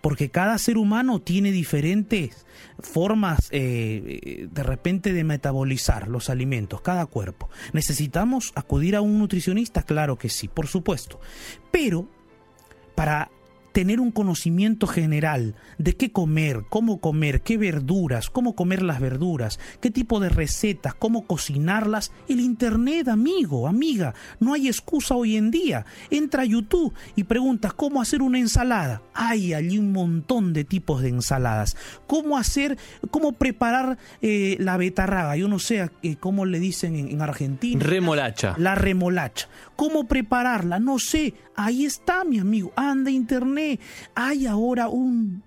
porque 0.00 0.30
cada 0.30 0.58
ser 0.58 0.76
humano 0.76 1.20
tiene 1.20 1.50
diferentes 1.50 2.46
formas 2.78 3.48
eh, 3.50 4.48
de 4.50 4.62
repente 4.62 5.12
de 5.12 5.24
metabolizar 5.24 6.08
los 6.08 6.30
alimentos, 6.30 6.82
cada 6.82 7.06
cuerpo. 7.06 7.48
¿Necesitamos 7.72 8.52
acudir 8.54 8.96
a 8.96 9.00
un 9.00 9.18
nutricionista? 9.18 9.82
Claro 9.82 10.18
que 10.18 10.28
sí, 10.28 10.46
por 10.46 10.66
supuesto. 10.66 11.20
Pero 11.72 12.06
para 12.94 13.30
tener 13.72 14.00
un 14.00 14.10
conocimiento 14.10 14.86
general 14.86 15.54
de 15.78 15.96
qué 15.96 16.12
comer, 16.12 16.64
cómo 16.68 17.00
comer, 17.00 17.42
qué 17.42 17.56
verduras, 17.56 18.30
cómo 18.30 18.54
comer 18.54 18.82
las 18.82 19.00
verduras, 19.00 19.58
qué 19.80 19.90
tipo 19.90 20.20
de 20.20 20.28
recetas, 20.28 20.94
cómo 20.94 21.26
cocinarlas. 21.26 22.12
El 22.28 22.40
Internet, 22.40 23.08
amigo, 23.08 23.68
amiga, 23.68 24.14
no 24.40 24.54
hay 24.54 24.68
excusa 24.68 25.14
hoy 25.14 25.36
en 25.36 25.50
día. 25.50 25.86
Entra 26.10 26.42
a 26.42 26.46
YouTube 26.46 26.94
y 27.16 27.24
preguntas 27.24 27.72
cómo 27.72 28.00
hacer 28.00 28.22
una 28.22 28.38
ensalada. 28.38 29.02
Hay 29.14 29.54
allí 29.54 29.78
un 29.78 29.92
montón 29.92 30.52
de 30.52 30.64
tipos 30.64 31.02
de 31.02 31.10
ensaladas. 31.10 31.76
Cómo 32.06 32.38
hacer, 32.38 32.78
cómo 33.10 33.32
preparar 33.32 33.98
eh, 34.22 34.56
la 34.60 34.76
betarraga. 34.76 35.36
Yo 35.36 35.48
no 35.48 35.58
sé 35.58 35.90
eh, 36.02 36.16
cómo 36.16 36.44
le 36.44 36.60
dicen 36.60 36.96
en, 36.96 37.08
en 37.08 37.22
Argentina. 37.22 37.84
Remolacha. 37.84 38.54
La 38.58 38.74
remolacha. 38.74 39.48
¿Cómo 39.78 40.08
prepararla? 40.08 40.80
No 40.80 40.98
sé. 40.98 41.34
Ahí 41.54 41.84
está, 41.84 42.24
mi 42.24 42.40
amigo. 42.40 42.72
Anda 42.74 43.12
internet. 43.12 43.80
Hay 44.16 44.44
ahora 44.44 44.88
un, 44.88 45.44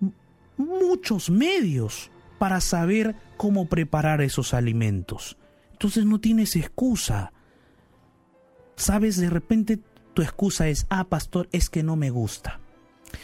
muchos 0.56 1.30
medios 1.30 2.10
para 2.39 2.62
saber 2.62 3.13
cómo 3.36 3.65
preparar 3.65 4.22
esos 4.22 4.54
alimentos. 4.54 5.36
Entonces 5.74 6.06
no 6.06 6.22
tienes 6.22 6.56
excusa. 6.56 7.34
Sabes, 8.78 9.17
de 9.17 9.30
repente 9.30 9.80
tu 10.13 10.22
excusa 10.22 10.70
es, 10.70 10.88
ah, 10.89 11.04
pastor, 11.10 11.50
es 11.52 11.70
que 11.70 11.84
no 11.84 11.98
me 11.98 12.10
gusta. 12.10 12.62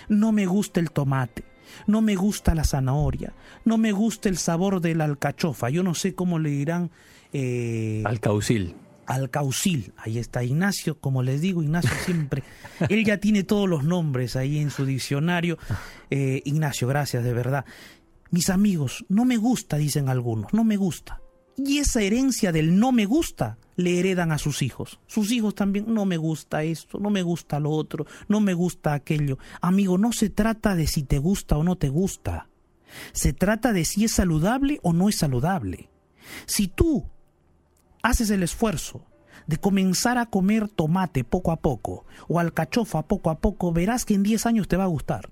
No 0.09 0.33
me 0.33 0.45
gusta 0.45 0.81
el 0.81 0.91
tomate. 0.91 1.45
No 1.85 2.01
me 2.01 2.17
gusta 2.17 2.53
la 2.53 2.65
zanahoria. 2.65 3.31
No 3.63 3.77
me 3.77 3.93
gusta 3.93 4.27
el 4.27 4.37
sabor 4.37 4.81
de 4.81 4.93
la 4.93 5.05
alcachofa. 5.05 5.69
Yo 5.69 5.83
no 5.83 5.93
sé 5.93 6.15
cómo 6.15 6.37
le 6.37 6.49
dirán. 6.49 6.91
Eh, 7.31 8.03
Alcaucil 8.05 8.75
Alcaucil. 9.07 9.93
Ahí 9.97 10.19
está 10.19 10.43
Ignacio, 10.43 10.99
como 10.99 11.23
les 11.23 11.41
digo, 11.41 11.63
Ignacio 11.63 11.91
siempre, 12.05 12.43
él 12.89 13.03
ya 13.03 13.17
tiene 13.17 13.43
todos 13.43 13.67
los 13.67 13.83
nombres 13.83 14.35
ahí 14.35 14.59
en 14.59 14.69
su 14.69 14.85
diccionario. 14.85 15.57
Eh, 16.09 16.41
Ignacio, 16.45 16.87
gracias, 16.87 17.23
de 17.23 17.33
verdad. 17.33 17.65
Mis 18.29 18.49
amigos, 18.49 19.05
no 19.09 19.25
me 19.25 19.37
gusta, 19.37 19.77
dicen 19.77 20.09
algunos, 20.09 20.53
no 20.53 20.63
me 20.63 20.75
gusta. 20.75 21.21
Y 21.57 21.79
esa 21.79 22.01
herencia 22.01 22.51
del 22.51 22.77
no 22.77 22.91
me 22.91 23.05
gusta 23.05 23.57
le 23.77 23.99
heredan 23.99 24.31
a 24.31 24.37
sus 24.37 24.61
hijos. 24.61 24.99
Sus 25.07 25.31
hijos 25.31 25.55
también, 25.55 25.85
no 25.91 26.05
me 26.05 26.17
gusta 26.17 26.63
esto, 26.63 26.99
no 26.99 27.09
me 27.09 27.23
gusta 27.23 27.59
lo 27.59 27.71
otro, 27.71 28.05
no 28.27 28.41
me 28.41 28.53
gusta 28.53 28.93
aquello. 28.93 29.39
Amigo, 29.61 29.97
no 29.97 30.11
se 30.11 30.29
trata 30.29 30.75
de 30.75 30.85
si 30.85 31.03
te 31.03 31.17
gusta 31.17 31.57
o 31.57 31.63
no 31.63 31.75
te 31.75 31.89
gusta. 31.89 32.49
Se 33.11 33.33
trata 33.33 33.73
de 33.73 33.85
si 33.85 34.03
es 34.03 34.11
saludable 34.11 34.79
o 34.83 34.93
no 34.93 35.09
es 35.09 35.17
saludable. 35.17 35.89
Si 36.45 36.67
tú 36.67 37.05
haces 38.07 38.29
el 38.29 38.43
esfuerzo 38.43 39.05
de 39.47 39.57
comenzar 39.57 40.17
a 40.17 40.25
comer 40.25 40.67
tomate 40.67 41.23
poco 41.23 41.51
a 41.51 41.57
poco 41.57 42.05
o 42.27 42.39
alcachofa 42.39 43.07
poco 43.07 43.29
a 43.29 43.39
poco, 43.39 43.71
verás 43.71 44.05
que 44.05 44.13
en 44.13 44.23
10 44.23 44.45
años 44.45 44.67
te 44.67 44.77
va 44.77 44.85
a 44.85 44.87
gustar. 44.87 45.29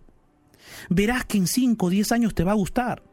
Verás 0.90 1.26
que 1.26 1.38
en 1.38 1.48
5 1.48 1.86
o 1.86 1.90
10 1.90 2.12
años 2.12 2.36
te 2.36 2.44
va 2.44 2.52
a 2.52 2.56
gustar. 2.56 3.04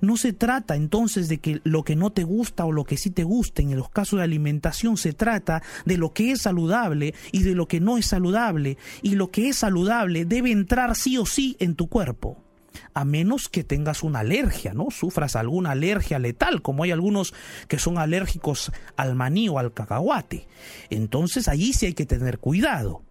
No 0.00 0.16
se 0.16 0.32
trata 0.32 0.74
entonces 0.74 1.28
de 1.28 1.38
que 1.38 1.60
lo 1.64 1.84
que 1.84 1.96
no 1.96 2.10
te 2.10 2.24
gusta 2.24 2.64
o 2.64 2.72
lo 2.72 2.84
que 2.84 2.96
sí 2.96 3.10
te 3.10 3.24
guste 3.24 3.62
en 3.62 3.76
los 3.76 3.90
casos 3.90 4.18
de 4.18 4.24
alimentación, 4.24 4.96
se 4.96 5.12
trata 5.12 5.62
de 5.84 5.98
lo 5.98 6.12
que 6.14 6.32
es 6.32 6.42
saludable 6.42 7.14
y 7.30 7.42
de 7.42 7.54
lo 7.54 7.68
que 7.68 7.80
no 7.80 7.98
es 7.98 8.06
saludable. 8.06 8.78
Y 9.02 9.16
lo 9.16 9.30
que 9.30 9.50
es 9.50 9.56
saludable 9.56 10.24
debe 10.24 10.50
entrar 10.50 10.96
sí 10.96 11.18
o 11.18 11.26
sí 11.26 11.56
en 11.58 11.74
tu 11.74 11.88
cuerpo 11.88 12.45
a 12.94 13.04
menos 13.04 13.48
que 13.48 13.64
tengas 13.64 14.02
una 14.02 14.20
alergia, 14.20 14.74
¿no? 14.74 14.90
Sufras 14.90 15.36
alguna 15.36 15.72
alergia 15.72 16.18
letal, 16.18 16.62
como 16.62 16.84
hay 16.84 16.90
algunos 16.90 17.34
que 17.68 17.78
son 17.78 17.98
alérgicos 17.98 18.72
al 18.96 19.14
maní 19.14 19.48
o 19.48 19.58
al 19.58 19.72
cacahuate. 19.72 20.48
Entonces 20.90 21.48
allí 21.48 21.72
sí 21.72 21.86
hay 21.86 21.94
que 21.94 22.06
tener 22.06 22.38
cuidado. 22.38 23.02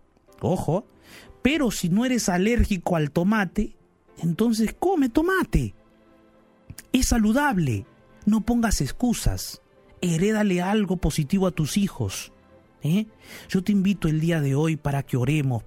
Ojo, 0.42 0.88
pero 1.42 1.72
si 1.72 1.90
no 1.90 2.06
eres 2.06 2.30
alérgico 2.30 2.96
al 2.96 3.12
tomate, 3.12 3.76
entonces 4.18 4.76
come 4.78 5.10
tomate. 5.10 5.76
Es 6.92 7.08
saludable. 7.08 7.86
No 8.26 8.42
pongas 8.42 8.82
excusas. 8.82 9.62
Herédale 10.02 10.62
algo 10.62 10.98
positivo 10.98 11.48
a 11.48 11.52
tus 11.52 11.78
hijos. 11.78 12.32
¿eh? 12.82 13.06
Yo 13.50 13.64
te 13.64 13.72
invito 13.72 14.08
el 14.08 14.20
día 14.20 14.42
de 14.42 14.56
hoy 14.56 14.76
para 14.78 15.04
que 15.04 15.18
oremos. 15.18 15.64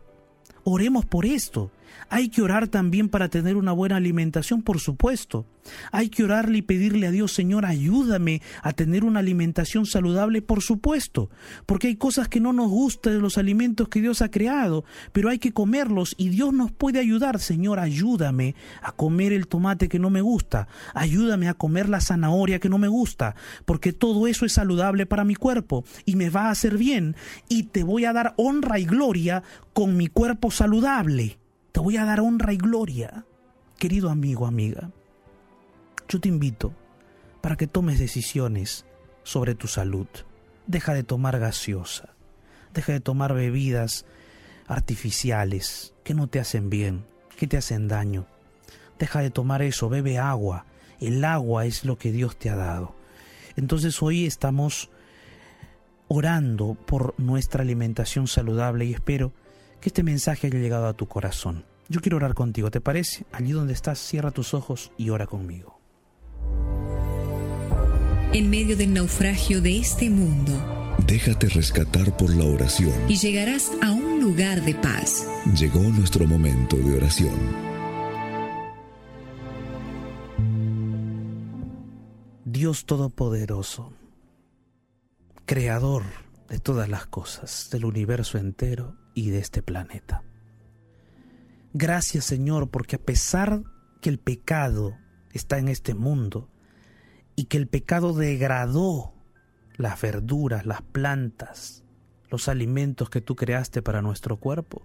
Oremos 0.64 1.06
por 1.06 1.24
esto. 1.24 1.70
Hay 2.10 2.28
que 2.28 2.42
orar 2.42 2.68
también 2.68 3.08
para 3.08 3.28
tener 3.28 3.56
una 3.56 3.72
buena 3.72 3.96
alimentación, 3.96 4.62
por 4.62 4.80
supuesto. 4.80 5.46
Hay 5.92 6.08
que 6.08 6.24
orarle 6.24 6.58
y 6.58 6.62
pedirle 6.62 7.06
a 7.06 7.10
Dios, 7.10 7.32
Señor, 7.32 7.66
ayúdame 7.66 8.42
a 8.62 8.72
tener 8.72 9.04
una 9.04 9.20
alimentación 9.20 9.86
saludable, 9.86 10.42
por 10.42 10.62
supuesto, 10.62 11.30
porque 11.66 11.88
hay 11.88 11.96
cosas 11.96 12.28
que 12.28 12.40
no 12.40 12.52
nos 12.52 12.70
gustan 12.70 13.14
de 13.14 13.20
los 13.20 13.38
alimentos 13.38 13.88
que 13.88 14.00
Dios 14.00 14.22
ha 14.22 14.30
creado, 14.30 14.84
pero 15.12 15.28
hay 15.28 15.38
que 15.38 15.52
comerlos 15.52 16.14
y 16.18 16.30
Dios 16.30 16.52
nos 16.52 16.72
puede 16.72 16.98
ayudar, 16.98 17.38
Señor, 17.38 17.78
ayúdame 17.78 18.54
a 18.82 18.92
comer 18.92 19.32
el 19.32 19.46
tomate 19.46 19.88
que 19.88 19.98
no 19.98 20.10
me 20.10 20.20
gusta, 20.20 20.68
ayúdame 20.94 21.48
a 21.48 21.54
comer 21.54 21.88
la 21.88 22.00
zanahoria 22.00 22.58
que 22.58 22.68
no 22.68 22.78
me 22.78 22.88
gusta, 22.88 23.34
porque 23.64 23.92
todo 23.92 24.26
eso 24.26 24.46
es 24.46 24.52
saludable 24.52 25.06
para 25.06 25.24
mi 25.24 25.34
cuerpo 25.34 25.84
y 26.04 26.16
me 26.16 26.30
va 26.30 26.46
a 26.46 26.50
hacer 26.50 26.78
bien 26.78 27.16
y 27.48 27.64
te 27.64 27.82
voy 27.82 28.04
a 28.04 28.12
dar 28.12 28.34
honra 28.36 28.78
y 28.78 28.84
gloria 28.84 29.42
con 29.72 29.96
mi 29.96 30.08
cuerpo 30.08 30.50
saludable. 30.50 31.38
Te 31.78 31.84
voy 31.84 31.96
a 31.96 32.04
dar 32.04 32.18
honra 32.18 32.52
y 32.52 32.56
gloria. 32.56 33.24
Querido 33.78 34.10
amigo, 34.10 34.48
amiga, 34.48 34.90
yo 36.08 36.18
te 36.18 36.28
invito 36.28 36.74
para 37.40 37.54
que 37.54 37.68
tomes 37.68 38.00
decisiones 38.00 38.84
sobre 39.22 39.54
tu 39.54 39.68
salud. 39.68 40.08
Deja 40.66 40.92
de 40.92 41.04
tomar 41.04 41.38
gaseosa, 41.38 42.16
deja 42.74 42.90
de 42.90 42.98
tomar 42.98 43.32
bebidas 43.32 44.06
artificiales 44.66 45.94
que 46.02 46.14
no 46.14 46.26
te 46.26 46.40
hacen 46.40 46.68
bien, 46.68 47.04
que 47.38 47.46
te 47.46 47.58
hacen 47.58 47.86
daño. 47.86 48.26
Deja 48.98 49.20
de 49.20 49.30
tomar 49.30 49.62
eso, 49.62 49.88
bebe 49.88 50.18
agua. 50.18 50.66
El 50.98 51.24
agua 51.24 51.64
es 51.64 51.84
lo 51.84 51.96
que 51.96 52.10
Dios 52.10 52.36
te 52.36 52.50
ha 52.50 52.56
dado. 52.56 52.96
Entonces 53.54 54.02
hoy 54.02 54.26
estamos 54.26 54.90
orando 56.08 56.74
por 56.74 57.14
nuestra 57.18 57.62
alimentación 57.62 58.26
saludable 58.26 58.84
y 58.84 58.94
espero 58.94 59.32
que 59.80 59.90
este 59.90 60.02
mensaje 60.02 60.48
haya 60.48 60.58
llegado 60.58 60.88
a 60.88 60.94
tu 60.94 61.06
corazón. 61.06 61.67
Yo 61.90 62.00
quiero 62.02 62.18
orar 62.18 62.34
contigo, 62.34 62.70
¿te 62.70 62.82
parece? 62.82 63.24
Allí 63.32 63.52
donde 63.52 63.72
estás, 63.72 63.98
cierra 63.98 64.30
tus 64.30 64.52
ojos 64.52 64.92
y 64.98 65.08
ora 65.08 65.26
conmigo. 65.26 65.80
En 68.34 68.50
medio 68.50 68.76
del 68.76 68.92
naufragio 68.92 69.62
de 69.62 69.78
este 69.78 70.10
mundo, 70.10 70.52
déjate 71.06 71.48
rescatar 71.48 72.14
por 72.18 72.34
la 72.36 72.44
oración 72.44 72.92
y 73.08 73.16
llegarás 73.16 73.72
a 73.80 73.90
un 73.90 74.20
lugar 74.20 74.62
de 74.66 74.74
paz. 74.74 75.26
Llegó 75.58 75.80
nuestro 75.80 76.26
momento 76.26 76.76
de 76.76 76.96
oración. 76.96 77.68
Dios 82.44 82.84
Todopoderoso, 82.84 83.94
Creador 85.46 86.02
de 86.50 86.58
todas 86.58 86.90
las 86.90 87.06
cosas, 87.06 87.70
del 87.70 87.86
universo 87.86 88.36
entero, 88.36 88.96
y 89.14 89.30
de 89.30 89.38
este 89.38 89.62
planeta. 89.62 90.22
Gracias 91.72 92.24
Señor 92.24 92.70
porque 92.70 92.96
a 92.96 93.00
pesar 93.00 93.62
que 94.00 94.08
el 94.08 94.18
pecado 94.18 94.96
está 95.32 95.58
en 95.58 95.68
este 95.68 95.94
mundo 95.94 96.48
y 97.36 97.44
que 97.44 97.56
el 97.58 97.68
pecado 97.68 98.14
degradó 98.14 99.14
las 99.76 100.00
verduras, 100.00 100.66
las 100.66 100.82
plantas, 100.82 101.84
los 102.30 102.48
alimentos 102.48 103.10
que 103.10 103.20
tú 103.20 103.36
creaste 103.36 103.80
para 103.82 104.02
nuestro 104.02 104.38
cuerpo, 104.38 104.82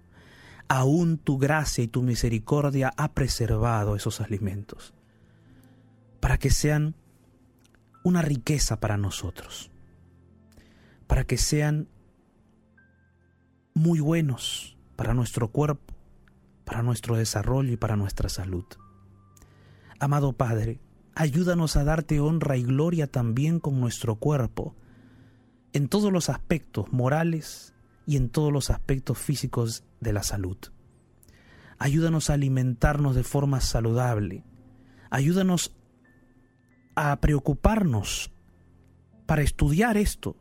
aún 0.68 1.18
tu 1.18 1.38
gracia 1.38 1.84
y 1.84 1.88
tu 1.88 2.04
misericordia 2.04 2.94
ha 2.96 3.14
preservado 3.14 3.96
esos 3.96 4.22
alimentos, 4.22 4.94
para 6.20 6.38
que 6.38 6.52
sean 6.52 6.96
una 8.04 8.22
riqueza 8.22 8.80
para 8.80 8.98
nosotros, 8.98 9.72
para 11.08 11.24
que 11.24 11.38
sean 11.38 11.88
muy 13.74 14.00
buenos 14.00 14.78
para 14.96 15.14
nuestro 15.14 15.50
cuerpo, 15.50 15.93
para 16.66 16.84
nuestro 16.84 17.16
desarrollo 17.16 17.72
y 17.72 17.78
para 17.78 17.96
nuestra 17.96 18.30
salud. 18.30 18.66
Amado 20.00 20.34
Padre, 20.34 20.80
ayúdanos 21.16 21.76
a 21.78 21.84
darte 21.84 22.20
honra 22.20 22.58
y 22.58 22.64
gloria 22.64 23.08
también 23.08 23.60
con 23.60 23.80
nuestro 23.80 24.16
cuerpo, 24.16 24.76
en 25.72 25.88
todos 25.88 26.12
los 26.12 26.30
aspectos 26.30 26.92
morales 26.92 27.74
y 28.06 28.18
en 28.18 28.30
todos 28.30 28.52
los 28.52 28.70
aspectos 28.70 29.18
físicos 29.18 29.84
de 30.00 30.14
la 30.14 30.24
salud. 30.24 30.58
Ayúdanos 31.80 32.30
a 32.30 32.34
alimentarnos 32.34 33.16
de 33.16 33.24
forma 33.24 33.60
saludable. 33.60 34.44
Ayúdanos 35.10 35.76
a 36.96 37.16
preocuparnos 37.20 38.32
para 39.26 39.42
estudiar 39.42 39.98
esto, 39.98 40.36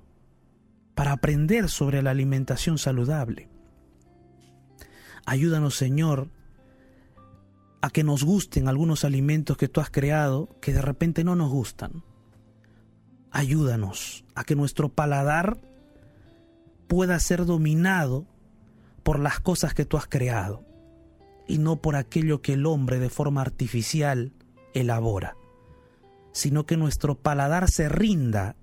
para 0.94 1.12
aprender 1.12 1.68
sobre 1.68 2.02
la 2.02 2.10
alimentación 2.10 2.78
saludable. 2.78 3.48
Ayúdanos, 5.26 5.76
Señor, 5.76 6.28
a 7.80 7.90
que 7.90 8.04
nos 8.04 8.22
gusten 8.22 8.68
algunos 8.68 9.04
alimentos 9.04 9.56
que 9.56 9.68
tú 9.68 9.80
has 9.80 9.90
creado 9.90 10.56
que 10.60 10.72
de 10.72 10.82
repente 10.82 11.24
no 11.24 11.36
nos 11.36 11.50
gustan. 11.50 12.04
Ayúdanos 13.30 14.24
a 14.34 14.44
que 14.44 14.54
nuestro 14.54 14.88
paladar 14.88 15.58
pueda 16.86 17.18
ser 17.18 17.44
dominado 17.44 18.26
por 19.02 19.18
las 19.18 19.40
cosas 19.40 19.74
que 19.74 19.84
tú 19.84 19.96
has 19.96 20.06
creado 20.06 20.64
y 21.48 21.58
no 21.58 21.80
por 21.80 21.96
aquello 21.96 22.40
que 22.40 22.52
el 22.52 22.66
hombre 22.66 22.98
de 22.98 23.10
forma 23.10 23.40
artificial 23.40 24.32
elabora, 24.74 25.36
sino 26.32 26.66
que 26.66 26.76
nuestro 26.76 27.16
paladar 27.16 27.70
se 27.70 27.88
rinda 27.88 28.56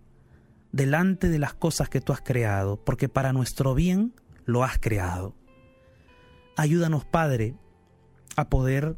delante 0.72 1.30
de 1.30 1.40
las 1.40 1.54
cosas 1.54 1.90
que 1.90 2.02
tú 2.02 2.14
has 2.14 2.22
creado, 2.22 2.78
porque 2.78 3.10
para 3.10 3.34
nuestro 3.34 3.74
bien 3.76 4.14
lo 4.46 4.64
has 4.64 4.78
creado. 4.80 5.36
Ayúdanos, 6.60 7.06
Padre, 7.06 7.56
a 8.36 8.50
poder 8.50 8.98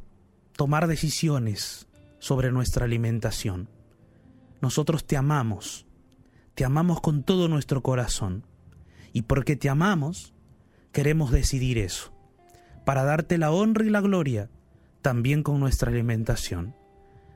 tomar 0.53 0.87
decisiones 0.87 1.87
sobre 2.17 2.51
nuestra 2.51 2.85
alimentación. 2.85 3.69
Nosotros 4.61 5.05
te 5.05 5.15
amamos, 5.15 5.85
te 6.55 6.65
amamos 6.65 7.01
con 7.01 7.21
todo 7.21 7.47
nuestro 7.47 7.83
corazón, 7.83 8.47
y 9.13 9.21
porque 9.21 9.55
te 9.57 9.69
amamos, 9.69 10.33
queremos 10.91 11.29
decidir 11.29 11.77
eso, 11.77 12.11
para 12.83 13.03
darte 13.03 13.37
la 13.37 13.51
honra 13.51 13.85
y 13.85 13.91
la 13.91 14.01
gloria, 14.01 14.49
también 15.03 15.43
con 15.43 15.59
nuestra 15.59 15.91
alimentación. 15.91 16.75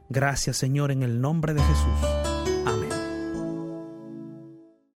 Gracias 0.10 0.58
Señor 0.58 0.90
en 0.90 1.04
el 1.04 1.22
nombre 1.22 1.54
de 1.54 1.62
Jesús. 1.62 2.25